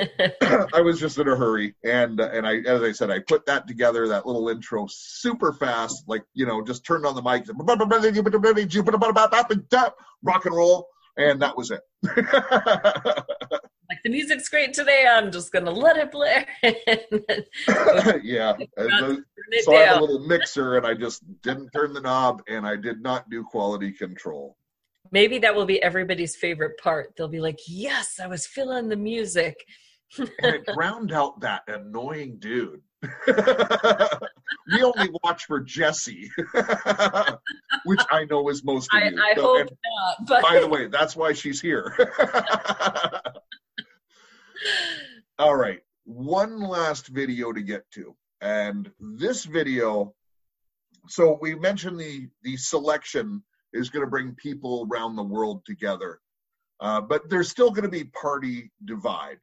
I 0.74 0.82
was 0.82 1.00
just 1.00 1.18
in 1.18 1.28
a 1.28 1.36
hurry, 1.36 1.76
and 1.84 2.20
and 2.20 2.48
I, 2.48 2.58
as 2.60 2.82
I 2.82 2.92
said, 2.92 3.12
I 3.12 3.20
put 3.20 3.46
that 3.46 3.68
together, 3.68 4.08
that 4.08 4.26
little 4.26 4.48
intro, 4.50 4.88
super 4.90 5.54
fast, 5.54 6.04
like 6.08 6.24
you 6.34 6.46
know, 6.46 6.64
just 6.64 6.86
turned 6.86 7.06
on 7.06 7.16
the 7.16 7.22
mic, 7.22 7.46
rock 10.24 10.46
and 10.46 10.56
roll, 10.56 10.88
and 11.18 11.42
that 11.42 11.58
was 11.58 11.72
it. 11.72 11.82
like 13.90 14.04
the 14.04 14.10
music's 14.10 14.50
great 14.50 14.74
today. 14.74 15.06
I'm 15.10 15.32
just 15.32 15.52
gonna 15.52 15.72
let 15.72 15.98
it 15.98 16.12
play. 16.12 16.46
yeah, 18.24 18.54
the, 18.78 19.24
so 19.64 19.76
I 19.76 19.82
have 19.82 19.98
a 19.98 20.02
little 20.02 20.28
mixer, 20.28 20.78
and 20.78 20.86
I 20.86 20.94
just 20.94 21.24
didn't 21.42 21.72
turn 21.72 21.94
the 21.94 22.02
knob, 22.02 22.42
and 22.48 22.66
I 22.66 22.76
did 22.76 23.02
not 23.02 23.30
do 23.30 23.44
quality 23.44 23.92
control. 23.92 24.56
Maybe 25.12 25.40
that 25.40 25.56
will 25.56 25.66
be 25.66 25.82
everybody's 25.82 26.36
favorite 26.36 26.78
part. 26.80 27.14
They'll 27.18 27.28
be 27.28 27.40
like, 27.42 27.60
"Yes, 27.68 28.20
I 28.22 28.28
was 28.28 28.46
feeling 28.48 28.90
the 28.90 28.96
music." 28.98 29.56
and 30.18 30.30
it 30.42 30.66
drowned 30.74 31.12
out 31.12 31.42
that 31.42 31.64
annoying 31.68 32.38
dude. 32.40 32.82
we 33.28 34.82
only 34.82 35.10
watch 35.24 35.46
for 35.46 35.60
Jesse, 35.60 36.32
which 37.86 38.02
I 38.10 38.26
know 38.30 38.48
is 38.50 38.64
most 38.64 38.90
of 38.94 39.02
I, 39.02 39.10
you. 39.10 39.22
I 39.22 39.36
So- 39.36 39.42
hope 39.42 39.68
not. 39.68 40.28
But 40.28 40.42
by 40.42 40.60
the 40.60 40.68
way, 40.68 40.88
that's 40.88 41.16
why 41.16 41.34
she's 41.34 41.62
here. 41.62 41.94
All 45.40 45.56
right, 45.56 45.80
one 46.06 46.60
last 46.60 47.08
video 47.08 47.54
to 47.54 47.62
get 47.62 47.90
to, 47.92 48.16
and 48.42 48.90
this 49.00 49.46
video. 49.46 50.16
So 51.10 51.38
we 51.40 51.54
mentioned 51.56 52.00
the 52.00 52.28
the 52.44 52.58
selection 52.58 53.44
is 53.78 53.90
going 53.90 54.06
to 54.06 54.10
bring 54.10 54.36
people 54.36 54.88
around 54.90 55.16
the 55.16 55.24
world 55.24 55.64
together, 55.66 56.20
uh, 56.80 57.02
but 57.02 57.30
there's 57.30 57.50
still 57.50 57.70
going 57.70 57.84
to 57.84 57.90
be 57.90 58.06
party 58.06 58.72
divide. 58.86 59.40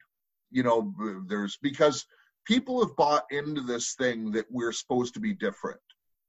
You 0.51 0.63
know, 0.63 0.93
there's 1.27 1.57
because 1.61 2.05
people 2.45 2.79
have 2.85 2.95
bought 2.95 3.25
into 3.31 3.61
this 3.61 3.95
thing 3.95 4.31
that 4.31 4.45
we're 4.49 4.71
supposed 4.71 5.13
to 5.15 5.19
be 5.19 5.33
different. 5.33 5.79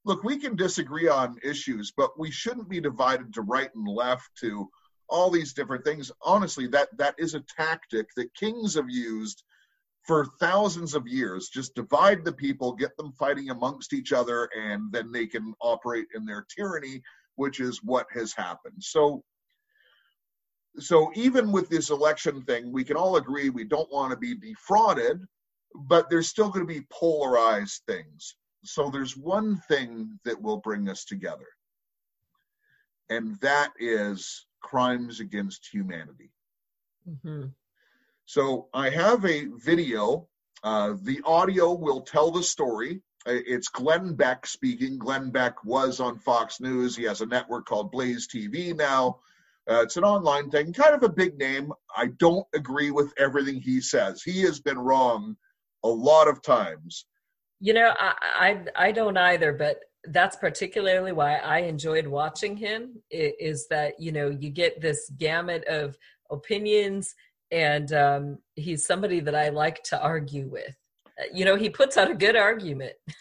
Look, 0.05 0.25
we 0.25 0.39
can 0.39 0.57
disagree 0.57 1.09
on 1.09 1.37
issues, 1.43 1.93
but 1.97 2.19
we 2.19 2.31
shouldn't 2.31 2.69
be 2.69 2.81
divided 2.81 3.35
to 3.35 3.43
right 3.43 3.71
and 3.75 3.89
left 3.89 4.31
to 4.41 4.69
all 5.09 5.31
these 5.31 5.53
different 5.53 5.85
things. 5.85 6.11
Honestly, 6.23 6.67
that 6.69 6.89
that 6.97 7.15
is 7.19 7.35
a 7.35 7.45
tactic 7.57 8.07
that 8.17 8.35
kings 8.35 8.75
have 8.75 8.91
used 8.91 9.43
for 10.07 10.27
thousands 10.39 10.95
of 10.95 11.07
years. 11.07 11.49
Just 11.49 11.75
divide 11.75 12.25
the 12.25 12.33
people, 12.33 12.73
get 12.73 12.97
them 12.97 13.13
fighting 13.19 13.51
amongst 13.51 13.93
each 13.93 14.13
other, 14.13 14.49
and 14.57 14.93
then 14.93 15.11
they 15.13 15.27
can 15.27 15.55
operate 15.61 16.07
in 16.15 16.25
their 16.25 16.47
tyranny, 16.57 17.03
which 17.37 17.61
is 17.61 17.83
what 17.83 18.07
has 18.13 18.33
happened. 18.33 18.83
So 18.83 19.23
so 20.79 21.11
even 21.15 21.53
with 21.53 21.69
this 21.71 21.91
election 21.91 22.43
thing, 22.43 22.71
we 22.71 22.85
can 22.85 22.97
all 22.97 23.17
agree 23.17 23.49
we 23.49 23.65
don't 23.65 23.91
want 23.91 24.11
to 24.11 24.17
be 24.17 24.35
defrauded, 24.35 25.25
but 25.75 26.11
there's 26.11 26.29
still 26.29 26.51
going 26.51 26.67
to 26.67 26.75
be 26.75 26.87
polarized 26.93 27.83
things. 27.87 28.37
So 28.65 28.91
there's 28.91 29.17
one 29.17 29.57
thing 29.69 30.19
that 30.25 30.41
will 30.41 30.59
bring 30.59 30.89
us 30.89 31.05
together, 31.05 31.47
and 33.09 33.39
that 33.41 33.73
is 33.79 34.47
crimes 34.61 35.21
against 35.21 35.67
humanity. 35.73 36.31
Mhm. 37.09 37.55
So 38.27 38.69
I 38.75 38.91
have 38.91 39.25
a 39.25 39.47
video. 39.47 40.29
Uh, 40.63 40.97
the 41.01 41.23
audio 41.25 41.73
will 41.73 42.01
tell 42.01 42.31
the 42.31 42.43
story. 42.43 43.03
It's 43.27 43.69
Glenn 43.69 44.15
Beck 44.15 44.47
speaking. 44.47 44.99
Glenn 44.99 45.31
Beck 45.31 45.65
was 45.65 46.01
on 46.01 46.19
Fox 46.19 46.61
News. 46.61 46.97
He 46.97 47.05
has 47.05 47.21
a 47.21 47.27
network 47.27 47.67
called 47.67 47.91
Blaze 47.91 48.29
TV 48.29 48.77
now. 48.77 49.19
Uh, 49.69 49.83
it's 49.83 49.97
an 49.97 50.05
online 50.05 50.49
thing, 50.49 50.73
kind 50.73 50.95
of 50.95 51.03
a 51.03 51.09
big 51.09 51.37
name. 51.39 51.73
I 51.97 52.07
don't 52.19 52.47
agree 52.55 52.93
with 52.93 53.13
everything 53.19 53.61
he 53.61 53.81
says. 53.81 54.23
He 54.23 54.43
has 54.43 54.61
been 54.61 54.79
wrong 54.79 55.37
a 55.85 55.89
lot 55.89 56.29
of 56.29 56.41
times. 56.41 57.07
You 57.59 57.75
know, 57.75 57.93
I, 57.99 58.15
I 58.23 58.87
I 58.87 58.93
don't 58.93 59.17
either, 59.17 59.53
but 59.53 59.79
that's 60.05 60.37
particularly 60.37 61.11
why 61.11 61.39
I 61.39 61.61
enjoyed 61.61 62.07
watching 62.07 62.57
him. 62.57 63.03
Is 63.11 63.67
that 63.69 63.95
you 63.99 64.13
know 64.13 64.29
you 64.29 64.51
get 64.51 64.81
this 64.81 65.11
gamut 65.17 65.65
of 65.65 65.97
opinions, 66.31 67.15
and 67.51 67.93
um, 67.93 68.39
he's 68.55 68.87
somebody 68.87 69.19
that 69.21 69.35
I 69.35 69.49
like 69.49 69.83
to 69.85 70.01
argue 70.01 70.49
with. 70.49 70.77
You 71.33 71.45
know, 71.45 71.57
he 71.57 71.71
puts 71.71 71.97
out 71.97 72.11
a 72.11 72.15
good 72.15 72.37
argument. 72.37 72.95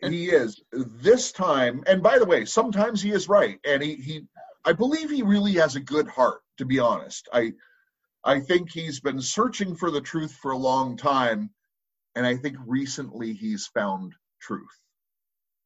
he 0.00 0.26
is 0.30 0.60
this 0.72 1.32
time 1.32 1.82
and 1.86 2.02
by 2.02 2.18
the 2.18 2.24
way 2.24 2.44
sometimes 2.44 3.00
he 3.00 3.10
is 3.10 3.28
right 3.28 3.58
and 3.64 3.82
he, 3.82 3.94
he 3.94 4.26
i 4.64 4.72
believe 4.72 5.10
he 5.10 5.22
really 5.22 5.54
has 5.54 5.76
a 5.76 5.80
good 5.80 6.08
heart 6.08 6.40
to 6.58 6.64
be 6.64 6.78
honest 6.78 7.28
i 7.32 7.52
i 8.24 8.40
think 8.40 8.70
he's 8.70 9.00
been 9.00 9.20
searching 9.20 9.74
for 9.74 9.90
the 9.90 10.00
truth 10.00 10.32
for 10.42 10.50
a 10.50 10.56
long 10.56 10.96
time 10.96 11.50
and 12.14 12.26
i 12.26 12.36
think 12.36 12.56
recently 12.66 13.32
he's 13.32 13.66
found 13.68 14.12
truth 14.40 14.80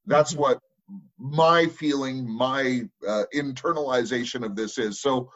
that's 0.06 0.34
Mhm. 0.34 0.38
what 0.38 0.60
my 1.18 1.66
feeling 1.66 2.28
my 2.30 2.88
uh, 3.06 3.24
internalization 3.34 4.44
of 4.44 4.56
this 4.56 4.78
is 4.78 5.00
so 5.00 5.30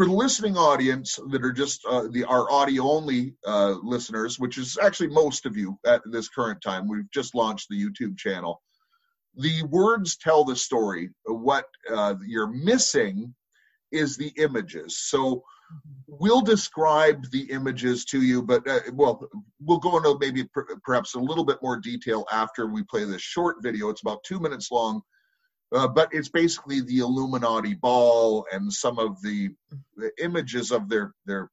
for 0.00 0.06
the 0.06 0.12
listening 0.12 0.56
audience 0.56 1.18
that 1.28 1.44
are 1.44 1.52
just 1.52 1.84
uh, 1.84 2.08
the 2.10 2.24
our 2.24 2.50
audio 2.50 2.84
only 2.84 3.34
uh, 3.46 3.74
listeners, 3.82 4.38
which 4.38 4.56
is 4.56 4.78
actually 4.80 5.08
most 5.08 5.44
of 5.44 5.58
you 5.58 5.78
at 5.84 6.00
this 6.06 6.26
current 6.26 6.62
time, 6.62 6.88
we've 6.88 7.10
just 7.12 7.34
launched 7.34 7.68
the 7.68 7.76
YouTube 7.76 8.16
channel. 8.16 8.62
The 9.36 9.62
words 9.64 10.16
tell 10.16 10.42
the 10.42 10.56
story. 10.56 11.10
What 11.26 11.66
uh, 11.92 12.14
you're 12.26 12.46
missing 12.46 13.34
is 13.92 14.16
the 14.16 14.32
images. 14.38 14.96
So 14.96 15.44
we'll 16.06 16.40
describe 16.40 17.30
the 17.30 17.50
images 17.50 18.06
to 18.06 18.22
you, 18.22 18.42
but 18.42 18.66
uh, 18.66 18.80
well, 18.94 19.28
we'll 19.60 19.76
go 19.76 19.98
into 19.98 20.16
maybe 20.18 20.44
per- 20.44 20.78
perhaps 20.82 21.14
a 21.14 21.20
little 21.20 21.44
bit 21.44 21.58
more 21.62 21.76
detail 21.76 22.24
after 22.32 22.68
we 22.68 22.84
play 22.84 23.04
this 23.04 23.20
short 23.20 23.62
video. 23.62 23.90
It's 23.90 24.00
about 24.00 24.24
two 24.24 24.40
minutes 24.40 24.70
long. 24.70 25.02
Uh, 25.72 25.86
but 25.86 26.08
it's 26.12 26.28
basically 26.28 26.80
the 26.80 26.98
Illuminati 26.98 27.74
ball 27.74 28.44
and 28.52 28.72
some 28.72 28.98
of 28.98 29.20
the, 29.22 29.50
the 29.96 30.10
images 30.22 30.72
of 30.72 30.88
their 30.88 31.14
their 31.26 31.48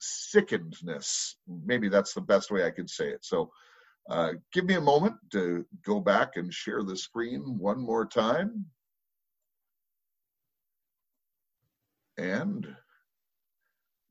sickenedness. 0.00 1.34
Maybe 1.46 1.88
that's 1.88 2.14
the 2.14 2.20
best 2.20 2.50
way 2.50 2.64
I 2.64 2.70
could 2.70 2.88
say 2.88 3.08
it. 3.08 3.24
So, 3.24 3.50
uh, 4.08 4.34
give 4.52 4.64
me 4.64 4.74
a 4.74 4.80
moment 4.80 5.16
to 5.32 5.66
go 5.84 6.00
back 6.00 6.36
and 6.36 6.54
share 6.54 6.82
the 6.82 6.96
screen 6.96 7.58
one 7.58 7.80
more 7.80 8.06
time. 8.06 8.66
And 12.16 12.66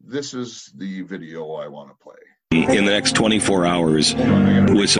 this 0.01 0.33
is 0.33 0.71
the 0.75 1.01
video 1.01 1.53
I 1.53 1.67
want 1.67 1.89
to 1.89 1.95
play. 1.95 2.15
in 2.51 2.85
the 2.85 2.91
next 2.91 3.15
24 3.15 3.65
hours. 3.65 4.13
Hold 4.13 4.29
on, 4.29 4.45
I 4.45 4.59
gotta 4.59 4.73
Was- 4.73 4.97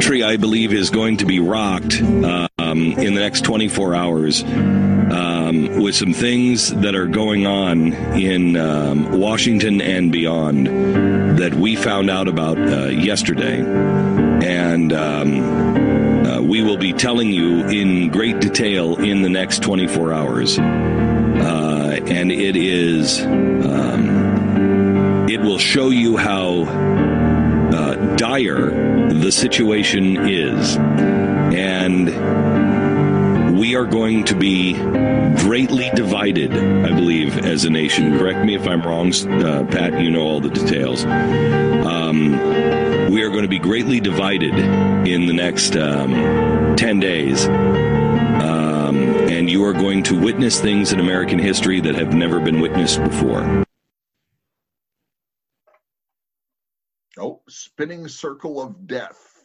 Tree, 0.00 0.22
I 0.22 0.36
believe, 0.36 0.72
is 0.72 0.90
going 0.90 1.16
to 1.18 1.26
be 1.26 1.40
rocked 1.40 2.00
um, 2.02 2.48
in 2.58 3.14
the 3.14 3.20
next 3.20 3.44
24 3.44 3.94
hours 3.94 4.42
um, 4.44 5.80
with 5.80 5.94
some 5.94 6.12
things 6.12 6.72
that 6.74 6.94
are 6.94 7.06
going 7.06 7.46
on 7.46 7.92
in 8.14 8.56
um, 8.56 9.18
Washington 9.18 9.80
and 9.80 10.12
beyond 10.12 10.66
that 11.38 11.54
we 11.54 11.76
found 11.76 12.10
out 12.10 12.28
about 12.28 12.58
uh, 12.58 12.86
yesterday. 12.88 13.60
And 13.60 14.92
um, 14.92 16.26
uh, 16.26 16.42
we 16.42 16.62
will 16.62 16.76
be 16.76 16.92
telling 16.92 17.30
you 17.30 17.66
in 17.66 18.10
great 18.10 18.40
detail 18.40 18.96
in 18.96 19.22
the 19.22 19.30
next 19.30 19.62
24 19.62 20.12
hours. 20.12 20.58
Uh, 20.58 22.00
and 22.06 22.30
it 22.30 22.56
is, 22.56 23.22
um, 23.22 24.08
it 25.28 25.40
will 25.40 25.58
show 25.58 25.90
you 25.90 26.16
how 26.16 26.64
uh, 27.76 28.16
dire 28.16 28.70
the 29.12 29.30
situation 29.30 30.16
is. 30.26 30.76
And 31.54 32.06
we 33.58 33.76
are 33.76 33.84
going 33.84 34.24
to 34.24 34.34
be 34.34 34.74
greatly 35.42 35.90
divided, 35.94 36.52
I 36.52 36.88
believe, 36.88 37.38
as 37.38 37.64
a 37.64 37.70
nation. 37.70 38.18
Correct 38.18 38.44
me 38.44 38.54
if 38.54 38.66
I'm 38.66 38.82
wrong, 38.82 39.12
uh, 39.14 39.66
Pat, 39.70 40.00
you 40.00 40.10
know 40.10 40.22
all 40.22 40.40
the 40.40 40.50
details. 40.50 41.04
Um, 41.04 42.32
we 43.10 43.22
are 43.22 43.28
going 43.28 43.42
to 43.42 43.48
be 43.48 43.58
greatly 43.58 44.00
divided 44.00 44.54
in 45.06 45.26
the 45.26 45.32
next 45.32 45.76
um, 45.76 46.76
10 46.76 47.00
days. 47.00 47.46
Um, 47.46 48.96
and 49.28 49.50
you 49.50 49.64
are 49.64 49.72
going 49.72 50.02
to 50.04 50.18
witness 50.18 50.60
things 50.60 50.92
in 50.92 51.00
American 51.00 51.38
history 51.38 51.80
that 51.80 51.94
have 51.94 52.14
never 52.14 52.40
been 52.40 52.60
witnessed 52.60 53.02
before. 53.02 53.64
Oh, 57.18 57.40
spinning 57.76 58.08
circle 58.08 58.58
of 58.62 58.86
death. 58.86 59.44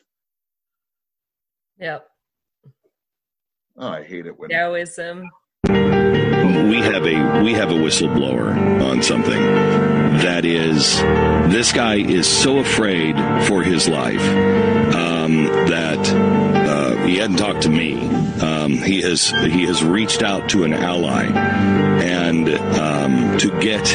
Yep. 1.79 2.07
Oh, 3.75 3.87
I 3.89 4.03
hate 4.03 4.25
it 4.25 4.39
when 4.39 4.49
Taoism. 4.49 5.29
we 5.67 6.77
have 6.77 7.05
a 7.05 7.43
we 7.43 7.51
have 7.51 7.71
a 7.71 7.73
whistleblower 7.73 8.55
on 8.89 9.03
something 9.03 9.41
that 10.21 10.45
is 10.45 10.97
this 11.51 11.73
guy 11.73 11.95
is 11.95 12.25
so 12.25 12.59
afraid 12.59 13.17
for 13.47 13.63
his 13.63 13.89
life 13.89 14.25
um, 14.95 15.43
that 15.67 15.99
uh, 16.09 17.05
he 17.05 17.17
hadn't 17.17 17.35
talked 17.35 17.63
to 17.63 17.69
me. 17.69 17.99
Um, 18.39 18.71
he 18.71 19.01
has 19.01 19.27
he 19.29 19.65
has 19.65 19.83
reached 19.83 20.23
out 20.23 20.47
to 20.51 20.63
an 20.63 20.71
ally 20.73 21.25
and 21.25 22.47
um, 22.47 23.37
to 23.39 23.49
get 23.59 23.85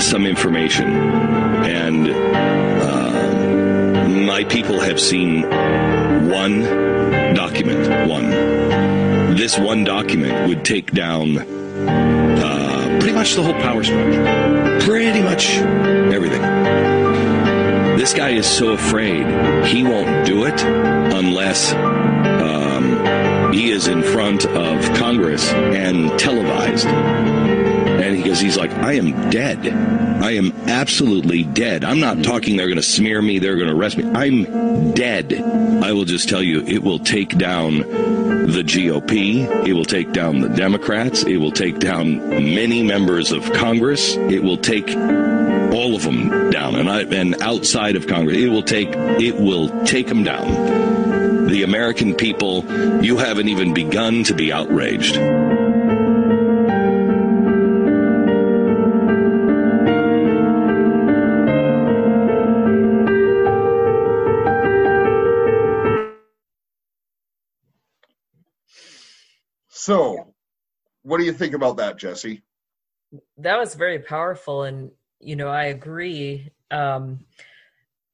some 0.00 0.26
information 0.26 0.90
and 0.90 2.08
uh, 2.08 2.69
my 4.30 4.44
people 4.44 4.78
have 4.78 5.00
seen 5.00 5.42
one 6.30 6.62
document 7.34 8.08
one 8.08 8.30
this 9.34 9.58
one 9.58 9.82
document 9.82 10.48
would 10.48 10.64
take 10.64 10.92
down 10.92 11.36
uh, 11.38 12.98
pretty 13.00 13.12
much 13.12 13.34
the 13.34 13.42
whole 13.42 13.54
power 13.54 13.82
structure. 13.82 14.78
Pretty 14.82 15.20
much 15.20 15.56
everything. 16.14 16.42
This 17.96 18.14
guy 18.14 18.30
is 18.30 18.46
so 18.46 18.68
afraid 18.70 19.26
he 19.66 19.82
won't 19.82 20.24
do 20.24 20.44
it 20.44 20.62
unless 20.62 21.72
um, 21.72 23.52
he 23.52 23.72
is 23.72 23.88
in 23.88 24.04
front 24.04 24.46
of 24.46 24.94
Congress 24.96 25.50
and 25.52 26.16
televised. 26.20 26.86
And 28.10 28.24
because 28.24 28.40
he's 28.40 28.56
like, 28.56 28.72
I 28.72 28.94
am 28.94 29.30
dead. 29.30 29.68
I 30.20 30.32
am 30.32 30.50
absolutely 30.68 31.44
dead. 31.44 31.84
I'm 31.84 32.00
not 32.00 32.24
talking 32.24 32.56
they're 32.56 32.66
going 32.66 32.76
to 32.76 32.82
smear 32.82 33.22
me, 33.22 33.38
they're 33.38 33.56
going 33.56 33.68
to 33.68 33.76
arrest 33.76 33.96
me. 33.96 34.04
I'm 34.04 34.92
dead. 34.94 35.32
I 35.32 35.92
will 35.92 36.04
just 36.04 36.28
tell 36.28 36.42
you, 36.42 36.60
it 36.66 36.82
will 36.82 36.98
take 36.98 37.38
down 37.38 37.78
the 37.78 38.64
GOP. 38.64 39.66
It 39.66 39.74
will 39.74 39.84
take 39.84 40.12
down 40.12 40.40
the 40.40 40.48
Democrats. 40.48 41.22
It 41.22 41.36
will 41.36 41.52
take 41.52 41.78
down 41.78 42.18
many 42.28 42.82
members 42.82 43.30
of 43.30 43.44
Congress. 43.52 44.16
It 44.16 44.42
will 44.42 44.58
take 44.58 44.90
all 44.90 45.94
of 45.94 46.02
them 46.02 46.50
down, 46.50 46.74
and 46.74 46.90
I, 46.90 47.02
and 47.02 47.40
outside 47.40 47.94
of 47.94 48.08
Congress, 48.08 48.38
it 48.38 48.48
will 48.48 48.64
take 48.64 48.88
it 48.90 49.36
will 49.36 49.68
take 49.84 50.08
them 50.08 50.24
down. 50.24 51.46
The 51.46 51.62
American 51.62 52.16
people, 52.16 52.64
you 53.04 53.18
haven't 53.18 53.48
even 53.48 53.72
begun 53.72 54.24
to 54.24 54.34
be 54.34 54.52
outraged. 54.52 55.16
What 71.10 71.18
do 71.18 71.24
you 71.24 71.32
think 71.32 71.54
about 71.54 71.76
that, 71.76 71.98
Jesse? 71.98 72.42
that 73.38 73.58
was 73.58 73.74
very 73.74 73.98
powerful 73.98 74.62
and 74.62 74.90
you 75.20 75.36
know 75.36 75.48
i 75.48 75.64
agree 75.64 76.50
um 76.70 77.18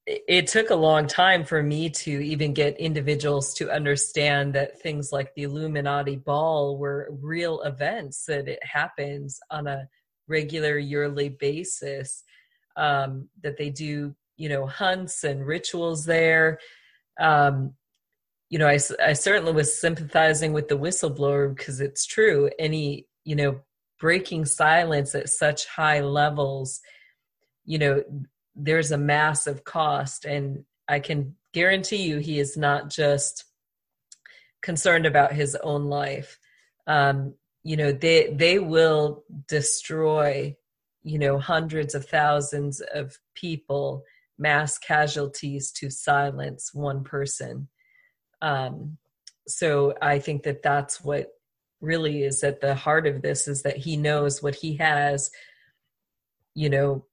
it, 0.08 0.46
took 0.46 0.70
a 0.70 0.74
long 0.74 1.08
time 1.08 1.44
for 1.44 1.60
me 1.64 1.90
to 1.90 2.24
even 2.24 2.54
get 2.54 2.78
individuals 2.78 3.52
to 3.54 3.68
understand 3.72 4.54
that 4.54 4.80
things 4.80 5.10
like 5.10 5.34
the 5.34 5.42
illuminati 5.42 6.14
ball 6.14 6.78
were 6.78 7.08
real 7.20 7.60
events 7.62 8.24
that 8.26 8.46
it 8.46 8.60
happens 8.62 9.40
on 9.50 9.66
a 9.66 9.88
regular 10.28 10.78
yearly 10.78 11.28
basis 11.28 12.22
um 12.76 13.28
that 13.42 13.56
they 13.56 13.68
do 13.68 14.14
you 14.36 14.48
know 14.48 14.66
hunts 14.66 15.24
and 15.24 15.44
rituals 15.46 16.04
there 16.04 16.58
um 17.20 17.74
you 18.48 18.58
know 18.58 18.66
I, 18.68 18.78
I 19.02 19.12
certainly 19.12 19.52
was 19.52 19.80
sympathizing 19.80 20.52
with 20.52 20.68
the 20.68 20.78
whistleblower 20.78 21.54
because 21.54 21.80
it's 21.80 22.06
true. 22.06 22.50
Any 22.58 23.06
you 23.24 23.36
know 23.36 23.60
breaking 23.98 24.44
silence 24.44 25.14
at 25.14 25.28
such 25.28 25.66
high 25.66 26.00
levels 26.00 26.80
you 27.64 27.78
know 27.78 28.02
there's 28.54 28.92
a 28.92 28.98
massive 28.98 29.64
cost. 29.64 30.24
And 30.24 30.64
i 30.88 31.00
can 31.00 31.34
guarantee 31.52 32.02
you 32.02 32.18
he 32.18 32.38
is 32.38 32.56
not 32.56 32.90
just 32.90 33.44
concerned 34.62 35.06
about 35.06 35.32
his 35.32 35.56
own 35.56 35.84
life. 35.86 36.38
Um 36.86 37.34
you 37.66 37.76
know 37.76 37.90
they 37.90 38.32
they 38.32 38.60
will 38.60 39.24
destroy 39.48 40.56
you 41.02 41.18
know 41.18 41.38
hundreds 41.38 41.94
of 41.96 42.06
thousands 42.06 42.80
of 42.94 43.18
people 43.34 44.04
mass 44.38 44.78
casualties 44.78 45.72
to 45.72 45.90
silence 45.90 46.70
one 46.72 47.02
person 47.02 47.68
um 48.42 48.96
so 49.46 49.94
i 50.02 50.18
think 50.18 50.42
that 50.44 50.62
that's 50.62 51.02
what 51.02 51.28
really 51.80 52.22
is 52.22 52.42
at 52.44 52.60
the 52.60 52.74
heart 52.74 53.06
of 53.06 53.22
this 53.22 53.48
is 53.48 53.62
that 53.62 53.76
he 53.76 53.96
knows 53.96 54.42
what 54.42 54.54
he 54.54 54.76
has 54.76 55.30
you 56.54 56.70
know 56.70 57.04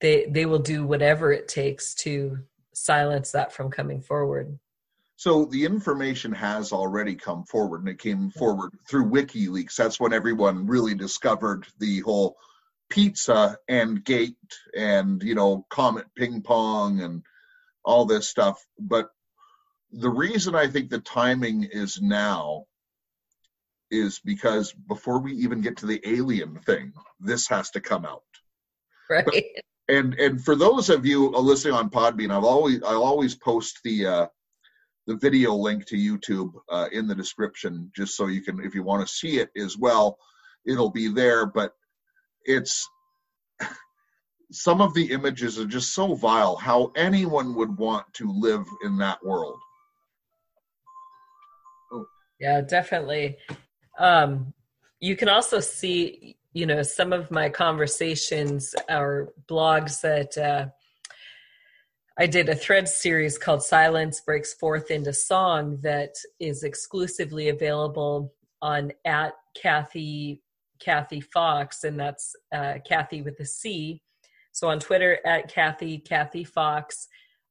they 0.00 0.26
they 0.26 0.46
will 0.46 0.58
do 0.58 0.86
whatever 0.86 1.32
it 1.32 1.48
takes 1.48 1.94
to 1.94 2.38
silence 2.74 3.32
that 3.32 3.52
from 3.52 3.70
coming 3.70 4.00
forward 4.00 4.58
So 5.16 5.46
the 5.46 5.64
information 5.64 6.32
has 6.32 6.72
already 6.72 7.16
come 7.16 7.44
forward, 7.44 7.80
and 7.80 7.88
it 7.88 7.98
came 7.98 8.30
forward 8.30 8.72
through 8.88 9.10
WikiLeaks. 9.10 9.76
That's 9.76 9.98
when 10.00 10.12
everyone 10.12 10.66
really 10.68 10.94
discovered 10.94 11.66
the 11.80 12.00
whole 12.00 12.36
pizza 12.90 13.58
and 13.68 14.04
gate 14.04 14.36
and 14.76 15.22
you 15.22 15.34
know 15.34 15.66
comet 15.70 16.06
ping 16.16 16.42
pong 16.42 17.00
and 17.00 17.24
all 17.84 18.06
this 18.06 18.28
stuff. 18.28 18.64
But 18.78 19.10
the 19.92 20.10
reason 20.10 20.54
I 20.54 20.66
think 20.66 20.90
the 20.90 21.00
timing 21.00 21.68
is 21.70 22.00
now 22.00 22.64
is 23.90 24.20
because 24.24 24.72
before 24.72 25.18
we 25.18 25.32
even 25.32 25.60
get 25.60 25.76
to 25.78 25.86
the 25.86 26.00
alien 26.06 26.58
thing, 26.60 26.92
this 27.20 27.48
has 27.48 27.70
to 27.70 27.80
come 27.80 28.04
out. 28.04 28.22
right 29.10 29.26
and 29.88 30.14
and 30.14 30.44
for 30.44 30.54
those 30.54 30.90
of 30.90 31.06
you 31.06 31.30
listening 31.30 31.74
on 31.74 31.90
Podbean, 31.90 32.30
I've 32.30 32.44
always 32.44 32.82
I'll 32.82 33.02
always 33.04 33.34
post 33.34 33.78
the 33.84 34.06
uh, 34.06 34.26
the 35.06 35.16
video 35.16 35.54
link 35.54 35.86
to 35.86 35.96
YouTube 35.96 36.52
uh, 36.68 36.88
in 36.92 37.06
the 37.06 37.14
description, 37.14 37.90
just 37.96 38.14
so 38.14 38.26
you 38.26 38.42
can, 38.42 38.60
if 38.60 38.74
you 38.74 38.82
want 38.82 39.06
to 39.06 39.12
see 39.12 39.38
it 39.38 39.50
as 39.56 39.78
well, 39.78 40.18
it'll 40.66 40.90
be 40.90 41.08
there. 41.08 41.46
But 41.46 41.72
it's 42.44 42.86
some 44.52 44.82
of 44.82 44.92
the 44.92 45.10
images 45.10 45.58
are 45.58 45.66
just 45.66 45.94
so 45.94 46.14
vile. 46.14 46.56
How 46.56 46.92
anyone 46.94 47.54
would 47.54 47.76
want 47.78 48.04
to 48.14 48.30
live 48.30 48.66
in 48.84 48.98
that 48.98 49.24
world? 49.24 49.58
Yeah 52.38 52.60
definitely. 52.60 53.36
Um 53.98 54.52
you 55.00 55.16
can 55.16 55.28
also 55.28 55.60
see 55.60 56.36
you 56.52 56.66
know 56.66 56.82
some 56.82 57.12
of 57.12 57.30
my 57.30 57.48
conversations 57.48 58.74
or 58.88 59.32
blogs 59.48 60.00
that 60.02 60.36
uh 60.38 60.68
I 62.20 62.26
did 62.26 62.48
a 62.48 62.54
thread 62.56 62.88
series 62.88 63.38
called 63.38 63.62
Silence 63.62 64.20
Breaks 64.20 64.52
Forth 64.52 64.90
into 64.90 65.12
Song 65.12 65.78
that 65.82 66.16
is 66.40 66.64
exclusively 66.64 67.48
available 67.48 68.34
on 68.60 68.90
at 69.04 69.34
Kathy 69.54 70.42
Kathy 70.80 71.20
Fox, 71.20 71.84
and 71.84 71.98
that's 71.98 72.34
uh, 72.52 72.74
Kathy 72.84 73.22
with 73.22 73.38
a 73.40 73.46
C. 73.46 74.02
So 74.52 74.68
on 74.68 74.80
Twitter 74.80 75.18
at 75.24 75.52
Kathy 75.52 75.98
Kathy 75.98 76.42
Fox, 76.42 77.06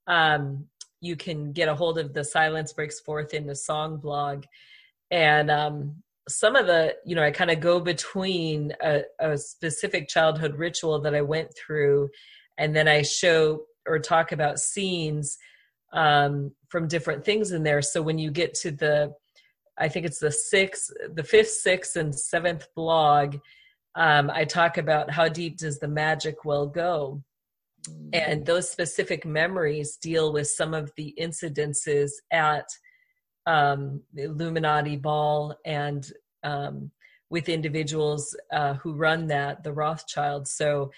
um, 0.08 0.65
you 1.00 1.15
can 1.15 1.54
get 1.54 1.69
a 1.69 1.76
hold 1.76 1.97
of 1.97 2.13
the 2.13 2.23
Silence 2.23 2.73
Breaks 2.73 3.00
Forth 3.00 3.34
into 3.34 3.56
Song 3.56 3.97
blog, 3.97 4.43
and 5.12 5.50
um, 5.50 6.04
some 6.28 6.56
of 6.56 6.67
the 6.67 6.96
you 7.06 7.15
know 7.15 7.24
I 7.24 7.32
kind 7.32 7.52
of 7.52 7.60
go 7.60 7.80
between 7.80 8.74
a, 8.82 9.02
a 9.20 9.38
specific 9.38 10.08
childhood 10.08 10.56
ritual 10.58 11.02
that 11.02 11.15
I 11.15 11.22
went 11.22 11.50
through, 11.56 12.10
and 12.58 12.76
then 12.76 12.88
I 12.88 13.02
show 13.02 13.63
or 13.88 14.00
talk 14.00 14.32
about 14.32 14.60
scenes 14.60 15.38
um, 15.93 16.52
from 16.70 16.88
different 16.88 17.24
things 17.24 17.52
in 17.52 17.63
there. 17.63 17.82
So 17.82 18.02
when 18.02 18.17
you 18.17 18.32
get 18.32 18.54
to 18.56 18.72
the, 18.72 19.13
I 19.78 19.88
think 19.88 20.06
it's 20.06 20.20
the 20.20 20.32
sixth, 20.32 20.91
the 21.13 21.24
fifth, 21.24 21.52
sixth, 21.52 21.96
and 21.96 22.13
seventh 22.13 22.67
blog, 22.76 23.38
um, 23.96 24.30
I 24.30 24.43
talk 24.43 24.78
about 24.78 25.10
how 25.10 25.30
deep 25.30 25.58
does 25.58 25.80
the 25.80 25.88
magic 25.88 26.43
well 26.43 26.68
go, 26.68 27.24
and 28.12 28.45
those 28.45 28.70
specific 28.70 29.26
memories 29.26 29.95
deal 29.95 30.34
with 30.34 30.47
some 30.49 30.74
of 30.74 30.91
the 30.97 31.16
incidences 31.20 32.12
at 32.32 32.66
um, 33.48 34.02
Illuminati 34.16 34.98
ball 34.98 35.56
and 35.66 36.08
um, 36.43 36.91
with 37.32 37.50
individuals 37.50 38.36
uh, 38.54 38.76
who 38.76 38.93
run 38.93 39.28
that, 39.28 39.64
the 39.64 39.74
Rothschilds. 39.74 40.52
So 40.52 40.91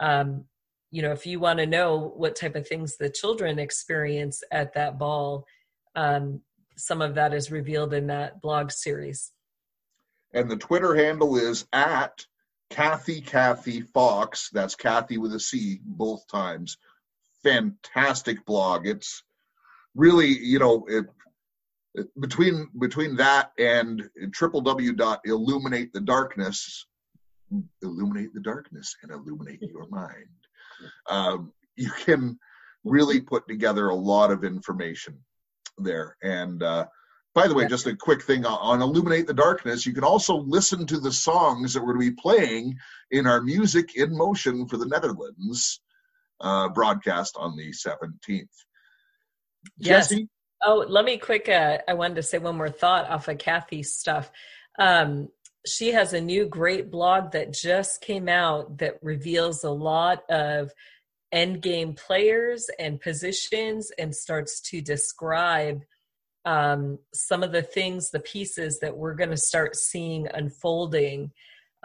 um, 0.00 0.44
you 0.90 1.02
know 1.02 1.12
if 1.12 1.26
you 1.26 1.38
want 1.40 1.58
to 1.58 1.66
know 1.66 2.12
what 2.16 2.36
type 2.36 2.54
of 2.54 2.66
things 2.66 2.96
the 2.96 3.10
children 3.10 3.58
experience 3.58 4.42
at 4.50 4.72
that 4.74 4.98
ball 4.98 5.44
um, 5.94 6.40
some 6.76 7.02
of 7.02 7.14
that 7.14 7.34
is 7.34 7.50
revealed 7.50 7.92
in 7.92 8.06
that 8.06 8.40
blog 8.40 8.70
series 8.70 9.32
And 10.32 10.50
the 10.50 10.56
Twitter 10.56 10.94
handle 10.94 11.36
is 11.36 11.66
at 11.72 12.24
Kathy 12.70 13.20
Kathy 13.20 13.82
Fox. 13.82 14.50
That's 14.52 14.74
Kathy 14.74 15.18
with 15.18 15.34
a 15.34 15.40
C 15.40 15.80
both 15.84 16.26
times. 16.28 16.78
Fantastic 17.42 18.44
blog. 18.44 18.86
It's 18.86 19.22
really, 19.94 20.28
you 20.28 20.58
know, 20.58 20.84
it 20.88 21.06
between 22.20 22.68
between 22.78 23.16
that 23.16 23.52
and 23.58 24.02
triple 24.32 24.60
w 24.60 24.92
dot 24.92 25.20
illuminate 25.24 25.92
the 25.92 26.00
darkness 26.00 26.86
illuminate 27.82 28.34
the 28.34 28.40
darkness 28.40 28.96
and 29.02 29.12
illuminate 29.12 29.62
your 29.62 29.88
mind 29.88 30.26
um, 31.08 31.52
you 31.76 31.90
can 31.90 32.38
really 32.84 33.20
put 33.20 33.46
together 33.48 33.88
a 33.88 33.94
lot 33.94 34.30
of 34.30 34.44
information 34.44 35.18
there. 35.78 36.16
And 36.22 36.62
uh, 36.62 36.86
by 37.34 37.48
the 37.48 37.54
way 37.54 37.66
just 37.66 37.86
a 37.86 37.94
quick 37.94 38.22
thing 38.22 38.46
on, 38.46 38.58
on 38.60 38.82
illuminate 38.82 39.26
the 39.26 39.34
darkness 39.34 39.84
you 39.84 39.92
can 39.92 40.04
also 40.04 40.36
listen 40.36 40.86
to 40.86 40.98
the 40.98 41.12
songs 41.12 41.74
that 41.74 41.80
we're 41.80 41.94
going 41.94 42.06
to 42.06 42.10
be 42.10 42.20
playing 42.20 42.76
in 43.10 43.26
our 43.26 43.42
music 43.42 43.94
in 43.96 44.16
motion 44.16 44.66
for 44.66 44.78
the 44.78 44.86
netherlands 44.86 45.80
uh, 46.40 46.68
broadcast 46.70 47.36
on 47.38 47.54
the 47.56 47.70
17th 47.70 48.48
Yes. 49.78 50.08
Jesse, 50.10 50.28
Oh, 50.68 50.84
let 50.88 51.04
me 51.04 51.16
quick. 51.16 51.48
Uh, 51.48 51.78
I 51.86 51.94
wanted 51.94 52.16
to 52.16 52.24
say 52.24 52.38
one 52.38 52.56
more 52.56 52.68
thought 52.68 53.08
off 53.08 53.28
of 53.28 53.38
Kathy's 53.38 53.92
stuff. 53.92 54.32
Um, 54.80 55.28
she 55.64 55.92
has 55.92 56.12
a 56.12 56.20
new 56.20 56.44
great 56.46 56.90
blog 56.90 57.30
that 57.32 57.52
just 57.52 58.00
came 58.00 58.28
out 58.28 58.78
that 58.78 58.98
reveals 59.00 59.62
a 59.62 59.70
lot 59.70 60.28
of 60.28 60.72
end 61.30 61.62
game 61.62 61.94
players 61.94 62.68
and 62.80 63.00
positions 63.00 63.92
and 63.96 64.12
starts 64.12 64.60
to 64.62 64.80
describe 64.80 65.84
um, 66.44 66.98
some 67.14 67.44
of 67.44 67.52
the 67.52 67.62
things, 67.62 68.10
the 68.10 68.18
pieces 68.18 68.80
that 68.80 68.96
we're 68.96 69.14
going 69.14 69.30
to 69.30 69.36
start 69.36 69.76
seeing 69.76 70.26
unfolding. 70.34 71.30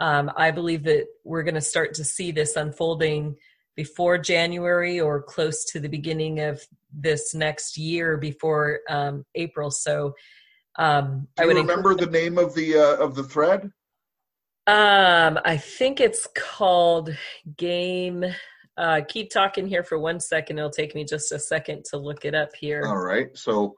Um, 0.00 0.28
I 0.36 0.50
believe 0.50 0.82
that 0.84 1.06
we're 1.22 1.44
going 1.44 1.54
to 1.54 1.60
start 1.60 1.94
to 1.94 2.04
see 2.04 2.32
this 2.32 2.56
unfolding 2.56 3.36
before 3.76 4.18
January 4.18 5.00
or 5.00 5.22
close 5.22 5.64
to 5.66 5.80
the 5.80 5.88
beginning 5.88 6.40
of 6.40 6.60
this 6.92 7.34
next 7.34 7.78
year 7.78 8.16
before 8.16 8.80
um, 8.88 9.24
April. 9.34 9.70
So 9.70 10.14
um, 10.78 11.28
do 11.36 11.42
I 11.42 11.46
would 11.46 11.56
remember 11.56 11.94
the 11.94 12.06
name 12.06 12.38
of 12.38 12.54
the 12.54 12.76
uh, 12.76 12.96
of 13.04 13.14
the 13.14 13.24
thread 13.24 13.70
Um, 14.66 15.38
I 15.44 15.56
think 15.56 16.00
it's 16.00 16.26
called 16.36 17.16
Game. 17.56 18.24
Uh, 18.78 19.00
keep 19.06 19.30
talking 19.30 19.66
here 19.66 19.82
for 19.84 19.98
one 19.98 20.18
second. 20.20 20.58
It'll 20.58 20.70
take 20.70 20.94
me 20.94 21.04
just 21.04 21.32
a 21.32 21.38
second 21.38 21.84
to 21.90 21.96
look 21.98 22.24
it 22.24 22.34
up 22.34 22.54
here. 22.58 22.84
All 22.86 22.96
right. 22.96 23.28
So, 23.36 23.74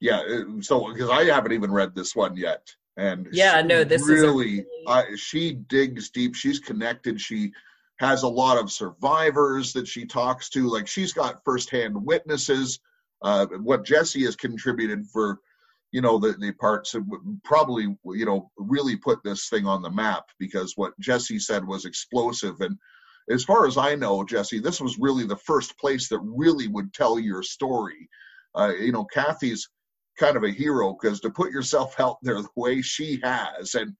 yeah. 0.00 0.20
uh, 0.20 0.60
So, 0.60 0.92
because 0.92 1.10
I 1.10 1.24
haven't 1.24 1.52
even 1.52 1.72
read 1.72 1.94
this 1.94 2.14
one 2.14 2.36
yet, 2.36 2.62
and 2.96 3.26
Yeah, 3.32 3.62
no, 3.62 3.82
this 3.82 4.02
is 4.02 4.08
really, 4.08 4.64
really- 4.86 5.16
she 5.16 5.54
digs 5.54 6.10
deep. 6.10 6.36
She's 6.36 6.60
connected. 6.60 7.20
She 7.20 7.52
has 7.98 8.22
a 8.22 8.28
lot 8.28 8.58
of 8.58 8.70
survivors 8.70 9.72
that 9.72 9.88
she 9.88 10.06
talks 10.06 10.50
to. 10.50 10.68
Like 10.68 10.86
she's 10.86 11.12
got 11.12 11.44
firsthand 11.44 11.94
witnesses. 11.94 12.80
Uh, 13.22 13.46
what 13.46 13.84
Jesse 13.84 14.24
has 14.24 14.36
contributed 14.36 15.06
for, 15.12 15.40
you 15.90 16.00
know, 16.00 16.18
the 16.18 16.32
the 16.32 16.52
parts 16.52 16.92
that 16.92 17.06
would 17.06 17.42
probably, 17.44 17.96
you 18.04 18.24
know, 18.24 18.50
really 18.56 18.96
put 18.96 19.22
this 19.24 19.48
thing 19.48 19.66
on 19.66 19.82
the 19.82 19.90
map 19.90 20.24
because 20.38 20.74
what 20.76 20.98
Jesse 21.00 21.38
said 21.38 21.66
was 21.66 21.84
explosive 21.84 22.60
and. 22.60 22.76
As 23.30 23.44
far 23.44 23.66
as 23.66 23.76
I 23.76 23.94
know, 23.94 24.24
Jesse, 24.24 24.58
this 24.58 24.80
was 24.80 24.98
really 24.98 25.26
the 25.26 25.36
first 25.36 25.78
place 25.78 26.08
that 26.08 26.18
really 26.20 26.66
would 26.66 26.94
tell 26.94 27.18
your 27.18 27.42
story. 27.42 28.08
Uh, 28.54 28.72
you 28.80 28.90
know, 28.90 29.04
Kathy's 29.04 29.68
kind 30.18 30.36
of 30.36 30.44
a 30.44 30.50
hero 30.50 30.96
because 30.98 31.20
to 31.20 31.30
put 31.30 31.52
yourself 31.52 31.98
out 32.00 32.16
there 32.22 32.40
the 32.40 32.48
way 32.56 32.82
she 32.82 33.20
has 33.22 33.74
and 33.74 33.94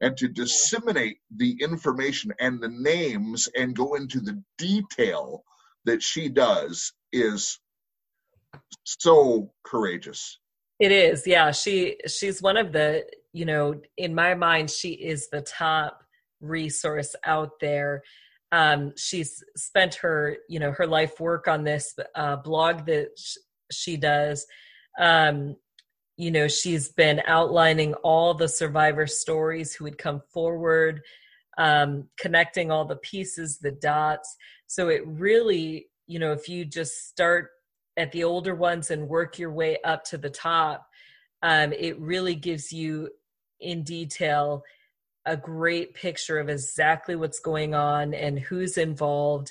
and 0.00 0.16
to 0.16 0.28
disseminate 0.28 1.18
the 1.34 1.56
information 1.60 2.32
and 2.38 2.60
the 2.60 2.68
names 2.68 3.48
and 3.56 3.74
go 3.74 3.94
into 3.94 4.20
the 4.20 4.42
detail 4.58 5.42
that 5.84 6.02
she 6.02 6.28
does 6.28 6.92
is 7.12 7.58
so 8.84 9.50
courageous. 9.64 10.38
It 10.78 10.92
is, 10.92 11.26
yeah. 11.26 11.52
She 11.52 11.96
she's 12.06 12.42
one 12.42 12.56
of 12.56 12.72
the, 12.72 13.06
you 13.32 13.46
know, 13.46 13.80
in 13.96 14.14
my 14.14 14.34
mind, 14.34 14.70
she 14.70 14.90
is 14.90 15.28
the 15.28 15.40
top 15.40 16.02
resource 16.40 17.14
out 17.24 17.52
there. 17.60 18.02
Um, 18.52 18.92
she's 18.96 19.42
spent 19.56 19.94
her, 19.96 20.36
you 20.48 20.60
know, 20.60 20.72
her 20.72 20.86
life 20.86 21.18
work 21.18 21.48
on 21.48 21.64
this 21.64 21.94
uh, 22.14 22.36
blog 22.36 22.86
that 22.86 23.08
sh- 23.18 23.38
she 23.72 23.96
does. 23.96 24.46
Um, 25.00 25.56
you 26.16 26.30
know, 26.30 26.48
she's 26.48 26.88
been 26.88 27.22
outlining 27.26 27.94
all 27.94 28.34
the 28.34 28.48
survivor 28.48 29.06
stories 29.06 29.74
who 29.74 29.84
would 29.84 29.98
come 29.98 30.22
forward, 30.32 31.02
um, 31.58 32.08
connecting 32.18 32.70
all 32.70 32.84
the 32.84 32.96
pieces, 32.96 33.58
the 33.58 33.72
dots. 33.72 34.36
So 34.66 34.88
it 34.88 35.06
really, 35.06 35.88
you 36.06 36.18
know, 36.18 36.32
if 36.32 36.48
you 36.48 36.64
just 36.64 37.08
start 37.08 37.50
at 37.96 38.12
the 38.12 38.24
older 38.24 38.54
ones 38.54 38.90
and 38.90 39.08
work 39.08 39.38
your 39.38 39.52
way 39.52 39.78
up 39.84 40.04
to 40.04 40.18
the 40.18 40.30
top, 40.30 40.86
um, 41.42 41.72
it 41.72 41.98
really 42.00 42.34
gives 42.34 42.72
you 42.72 43.10
in 43.60 43.82
detail 43.82 44.62
a 45.26 45.36
great 45.36 45.94
picture 45.94 46.38
of 46.38 46.48
exactly 46.48 47.16
what's 47.16 47.40
going 47.40 47.74
on 47.74 48.14
and 48.14 48.38
who's 48.38 48.78
involved 48.78 49.50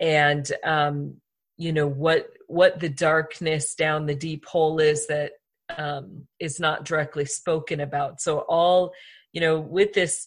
and 0.00 0.50
um, 0.64 1.14
you 1.56 1.72
know 1.72 1.86
what 1.86 2.28
what 2.48 2.80
the 2.80 2.88
darkness 2.88 3.74
down 3.74 4.06
the 4.06 4.14
deep 4.14 4.44
hole 4.46 4.80
is 4.80 5.06
that 5.06 5.32
um, 5.78 6.26
is 6.40 6.60
not 6.60 6.84
directly 6.84 7.24
spoken 7.24 7.80
about. 7.80 8.20
So 8.20 8.40
all 8.48 8.92
you 9.32 9.40
know 9.40 9.60
with 9.60 9.92
this 9.92 10.26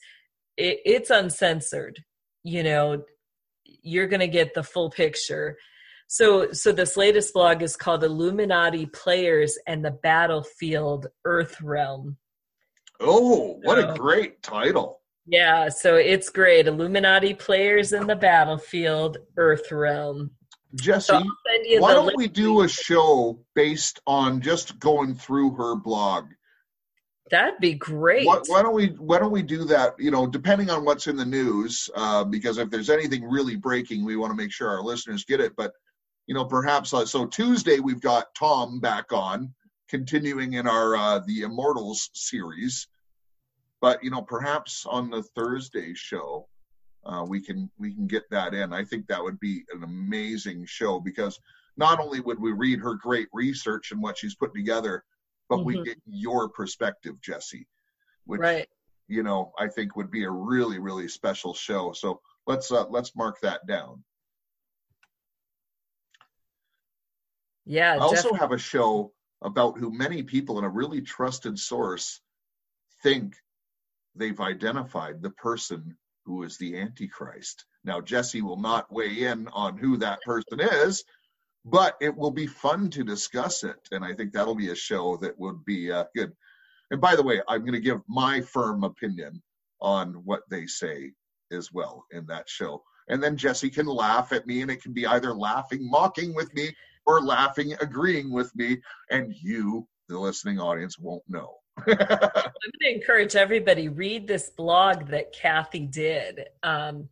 it, 0.58 0.80
it's 0.86 1.10
uncensored 1.10 2.04
you 2.44 2.64
know 2.64 3.04
you're 3.66 4.08
going 4.08 4.20
to 4.20 4.28
get 4.28 4.54
the 4.54 4.64
full 4.64 4.90
picture. 4.90 5.58
So 6.08 6.52
so 6.52 6.72
this 6.72 6.98
latest 6.98 7.34
blog 7.34 7.62
is 7.62 7.76
called 7.76 8.04
illuminati 8.04 8.86
players 8.86 9.58
and 9.68 9.84
the 9.84 9.92
battlefield 9.92 11.08
earth 11.26 11.62
realm. 11.62 12.18
Oh, 13.00 13.60
what 13.64 13.78
a 13.78 13.94
great 13.98 14.42
title. 14.42 15.02
yeah 15.26 15.70
so 15.70 15.96
it's 15.96 16.30
great. 16.30 16.68
Illuminati 16.68 17.34
players 17.34 17.94
in 17.94 18.08
the 18.08 18.16
battlefield 18.16 19.18
earth 19.38 19.72
realm 19.72 20.32
Jesse, 20.74 21.08
so 21.08 21.16
i'll 21.16 21.24
send 21.48 21.66
you 21.66 21.80
why 21.82 21.94
don't 21.94 22.18
we 22.18 22.28
do 22.28 22.62
a 22.62 22.68
show 22.68 23.40
based 23.54 24.02
on 24.08 24.42
just 24.42 24.80
going 24.80 25.16
through 25.16 25.52
her 25.52 25.76
blog? 25.76 26.26
that'd 27.32 27.60
be 27.60 27.74
great 27.74 28.26
Why, 28.26 28.40
why 28.48 28.62
don't 28.62 28.76
we 28.76 28.88
why 28.88 29.20
don't 29.20 29.32
we 29.32 29.42
do 29.42 29.66
that? 29.66 29.96
You 30.00 30.12
know, 30.12 30.28
depending 30.28 30.70
on 30.70 30.86
what's 30.86 31.08
in 31.08 31.16
the 31.16 31.26
news, 31.26 31.90
uh, 31.96 32.24
because 32.24 32.58
if 32.58 32.70
there's 32.70 32.90
anything 32.90 33.24
really 33.24 33.56
breaking, 33.56 34.06
we 34.06 34.16
want 34.16 34.32
to 34.32 34.38
make 34.38 34.52
sure 34.52 34.70
our 34.70 34.82
listeners 34.82 35.26
get 35.26 35.40
it. 35.40 35.56
But 35.56 35.72
you 36.28 36.36
know, 36.36 36.46
perhaps 36.46 36.94
uh, 36.94 37.06
so 37.06 37.26
Tuesday 37.26 37.80
we've 37.80 38.02
got 38.02 38.34
Tom 38.38 38.80
back 38.80 39.12
on, 39.12 39.54
continuing 39.90 40.54
in 40.54 40.68
our 40.68 40.96
uh, 40.96 41.20
the 41.26 41.42
Immortals 41.42 42.10
series. 42.14 42.88
But 43.82 44.04
you 44.04 44.12
know, 44.12 44.22
perhaps 44.22 44.86
on 44.86 45.10
the 45.10 45.24
Thursday 45.24 45.94
show, 45.94 46.48
uh, 47.06 47.24
we 47.28 47.40
can 47.40 47.70
we 47.78 47.94
can 47.94 48.08
get 48.08 48.24
that 48.32 48.54
in. 48.54 48.74
I 48.74 48.84
think 48.84 49.08
that 49.08 49.24
would 49.24 49.40
be 49.40 49.64
an 49.74 49.84
amazing 49.84 50.66
show 50.66 51.00
because 51.00 51.40
not 51.78 52.00
only 52.00 52.20
would 52.20 52.40
we 52.40 52.52
read 52.52 52.80
her 52.80 52.96
great 52.96 53.28
research 53.34 53.92
and 53.92 54.02
what 54.02 54.18
she's 54.18 54.36
put 54.36 54.54
together, 54.54 55.04
but 55.50 55.64
we 55.66 55.76
Mhm. 55.76 55.86
get 55.86 56.02
your 56.06 56.50
perspective, 56.50 57.22
Jesse, 57.22 57.68
which 58.26 58.42
right 58.42 58.70
you 59.08 59.24
know 59.24 59.54
I 59.60 59.68
think 59.68 59.96
would 59.96 60.10
be 60.12 60.24
a 60.24 60.32
really 60.32 60.80
really 60.80 61.08
special 61.08 61.54
show. 61.54 61.94
So 61.94 62.22
let's 62.48 62.72
uh, 62.72 62.88
let's 62.90 63.16
mark 63.16 63.40
that 63.42 63.66
down. 63.68 64.04
yeah 67.66 67.94
I 67.94 67.98
also 67.98 68.16
definitely. 68.16 68.40
have 68.40 68.52
a 68.52 68.58
show 68.58 69.14
about 69.42 69.78
who 69.78 69.92
many 69.92 70.24
people 70.24 70.58
in 70.58 70.66
a 70.66 70.70
really 70.70 71.02
trusted 71.02 71.60
source 71.60 72.22
think 73.04 73.36
they've 74.16 74.40
identified 74.40 75.22
the 75.22 75.30
person 75.32 75.98
who 76.26 76.44
is 76.44 76.58
the 76.58 76.78
Antichrist. 76.78 77.66
Now, 77.84 78.02
Jesse 78.02 78.42
will 78.42 78.60
not 78.60 78.92
weigh 78.92 79.24
in 79.24 79.48
on 79.50 79.78
who 79.78 79.98
that 79.98 80.22
person 80.22 80.60
is, 80.60 81.04
but 81.64 81.96
it 82.02 82.16
will 82.16 82.32
be 82.32 82.48
fun 82.48 82.90
to 82.92 83.04
discuss 83.04 83.64
it. 83.64 83.78
And 83.92 84.04
I 84.04 84.14
think 84.14 84.34
that'll 84.34 84.56
be 84.56 84.72
a 84.72 84.76
show 84.76 85.18
that 85.18 85.40
would 85.40 85.66
be 85.66 85.92
uh, 85.92 86.06
good. 86.16 86.32
And 86.92 87.02
by 87.02 87.16
the 87.16 87.24
way, 87.24 87.42
I'm 87.48 87.62
going 87.62 87.74
to 87.74 87.80
give 87.80 88.02
my 88.08 88.42
firm 88.42 88.84
opinion 88.84 89.42
on 89.82 90.14
what 90.26 90.42
they 90.50 90.68
say 90.68 91.14
as 91.52 91.72
well 91.72 92.06
in 92.12 92.26
that 92.28 92.50
show. 92.50 92.84
And 93.08 93.22
then 93.22 93.38
Jesse 93.38 93.70
can 93.70 93.86
laugh 93.86 94.32
at 94.32 94.48
me, 94.48 94.62
and 94.62 94.72
it 94.72 94.82
can 94.82 94.94
be 94.94 95.06
either 95.06 95.34
laughing, 95.34 95.88
mocking 95.90 96.34
with 96.34 96.54
me, 96.54 96.76
or 97.06 97.22
laughing, 97.22 97.74
agreeing 97.82 98.32
with 98.32 98.56
me, 98.56 98.82
and 99.12 99.34
you, 99.42 99.88
the 100.10 100.18
listening 100.18 100.60
audience, 100.60 100.98
won't 100.98 101.24
know. 101.28 101.58
I'm 101.88 101.96
going 101.98 102.72
to 102.82 102.96
encourage 102.96 103.36
everybody 103.36 103.90
read 103.90 104.28
this 104.28 104.50
blog 104.50 105.08
that 105.08 105.34
Kathy 105.34 105.86
did 105.86 106.48
um, 106.64 107.10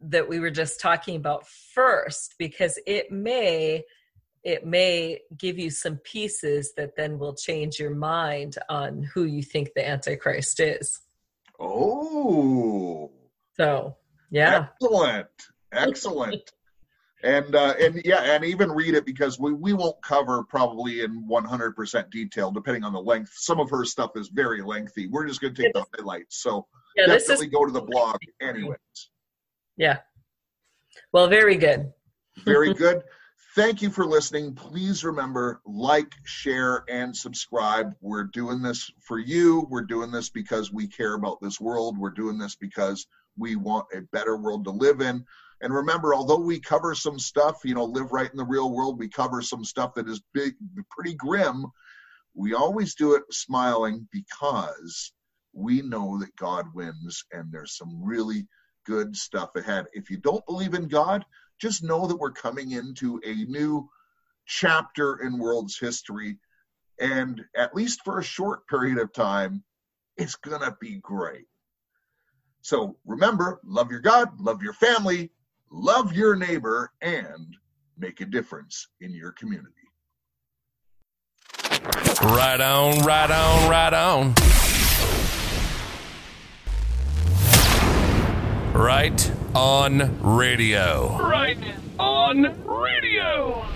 that 0.00 0.28
we 0.28 0.38
were 0.38 0.50
just 0.50 0.80
talking 0.80 1.16
about 1.16 1.46
first 1.48 2.34
because 2.38 2.78
it 2.86 3.10
may 3.10 3.84
it 4.46 4.64
may 4.64 5.18
give 5.36 5.58
you 5.58 5.70
some 5.70 5.96
pieces 5.96 6.72
that 6.76 6.94
then 6.94 7.18
will 7.18 7.34
change 7.34 7.80
your 7.80 7.94
mind 7.94 8.56
on 8.68 9.02
who 9.02 9.24
you 9.24 9.42
think 9.42 9.70
the 9.74 9.86
antichrist 9.86 10.60
is. 10.60 11.00
oh, 11.58 13.10
So, 13.56 13.96
yeah. 14.30 14.68
excellent, 14.80 15.26
excellent. 15.72 16.52
And 17.22 17.54
uh, 17.54 17.74
and 17.80 18.00
yeah, 18.04 18.22
and 18.22 18.44
even 18.44 18.70
read 18.70 18.94
it 18.94 19.06
because 19.06 19.38
we 19.38 19.52
we 19.52 19.72
won't 19.72 20.00
cover 20.02 20.44
probably 20.44 21.00
in 21.00 21.26
100% 21.28 22.10
detail 22.10 22.50
depending 22.50 22.84
on 22.84 22.92
the 22.92 23.00
length. 23.00 23.32
Some 23.34 23.58
of 23.58 23.70
her 23.70 23.84
stuff 23.84 24.12
is 24.16 24.28
very 24.28 24.62
lengthy. 24.62 25.08
We're 25.08 25.26
just 25.26 25.40
going 25.40 25.54
to 25.54 25.62
take 25.62 25.72
the 25.72 25.86
highlights. 25.96 26.42
So 26.42 26.66
Yeah, 26.96 27.06
definitely 27.06 27.46
is 27.46 27.52
go 27.52 27.64
to 27.64 27.72
the 27.72 27.80
blog, 27.82 28.18
anyways. 28.40 28.78
yeah. 29.76 29.98
Well, 31.12 31.28
very 31.28 31.56
good. 31.56 31.92
Very 32.44 32.74
good. 32.74 33.02
Thank 33.54 33.80
you 33.80 33.88
for 33.88 34.04
listening. 34.04 34.54
Please 34.54 35.02
remember, 35.02 35.62
like, 35.64 36.12
share, 36.24 36.84
and 36.90 37.16
subscribe. 37.16 37.94
We're 38.02 38.24
doing 38.24 38.60
this 38.60 38.90
for 39.00 39.18
you. 39.18 39.66
We're 39.70 39.86
doing 39.86 40.10
this 40.10 40.28
because 40.28 40.70
we 40.70 40.86
care 40.86 41.14
about 41.14 41.40
this 41.40 41.58
world. 41.58 41.96
We're 41.96 42.10
doing 42.10 42.36
this 42.36 42.54
because 42.54 43.06
we 43.38 43.56
want 43.56 43.86
a 43.94 44.02
better 44.12 44.36
world 44.36 44.64
to 44.64 44.70
live 44.72 45.00
in. 45.00 45.24
And 45.60 45.72
remember, 45.72 46.14
although 46.14 46.38
we 46.38 46.60
cover 46.60 46.94
some 46.94 47.18
stuff, 47.18 47.60
you 47.64 47.74
know, 47.74 47.84
live 47.84 48.12
right 48.12 48.30
in 48.30 48.36
the 48.36 48.44
real 48.44 48.70
world, 48.70 48.98
we 48.98 49.08
cover 49.08 49.40
some 49.40 49.64
stuff 49.64 49.94
that 49.94 50.08
is 50.08 50.22
big, 50.34 50.54
pretty 50.90 51.14
grim. 51.14 51.66
We 52.34 52.54
always 52.54 52.94
do 52.94 53.14
it 53.14 53.22
smiling 53.30 54.06
because 54.12 55.12
we 55.54 55.80
know 55.80 56.18
that 56.18 56.36
God 56.36 56.66
wins 56.74 57.24
and 57.32 57.50
there's 57.50 57.76
some 57.76 58.04
really 58.04 58.46
good 58.84 59.16
stuff 59.16 59.50
ahead. 59.56 59.86
If 59.92 60.10
you 60.10 60.18
don't 60.18 60.44
believe 60.46 60.74
in 60.74 60.88
God, 60.88 61.24
just 61.58 61.82
know 61.82 62.06
that 62.06 62.16
we're 62.16 62.32
coming 62.32 62.72
into 62.72 63.20
a 63.24 63.34
new 63.50 63.88
chapter 64.44 65.16
in 65.22 65.38
world's 65.38 65.78
history. 65.78 66.38
And 67.00 67.42
at 67.56 67.74
least 67.74 68.02
for 68.04 68.18
a 68.18 68.24
short 68.24 68.66
period 68.68 68.98
of 68.98 69.12
time, 69.12 69.64
it's 70.18 70.36
going 70.36 70.60
to 70.60 70.76
be 70.80 70.98
great. 70.98 71.46
So 72.60 72.96
remember 73.06 73.60
love 73.64 73.90
your 73.90 74.00
God, 74.00 74.40
love 74.40 74.62
your 74.62 74.72
family, 74.72 75.30
love 75.70 76.12
your 76.12 76.36
neighbor, 76.36 76.92
and 77.02 77.56
make 77.98 78.20
a 78.20 78.26
difference 78.26 78.88
in 79.00 79.14
your 79.14 79.32
community. 79.32 79.72
Right 82.22 82.60
on, 82.60 83.04
right 83.04 83.30
on, 83.30 83.70
right 83.70 83.94
on. 83.94 84.34
Right 88.72 89.32
on 89.54 90.20
radio. 90.22 91.18
Right 91.18 91.58
on 91.98 92.64
radio. 92.66 93.66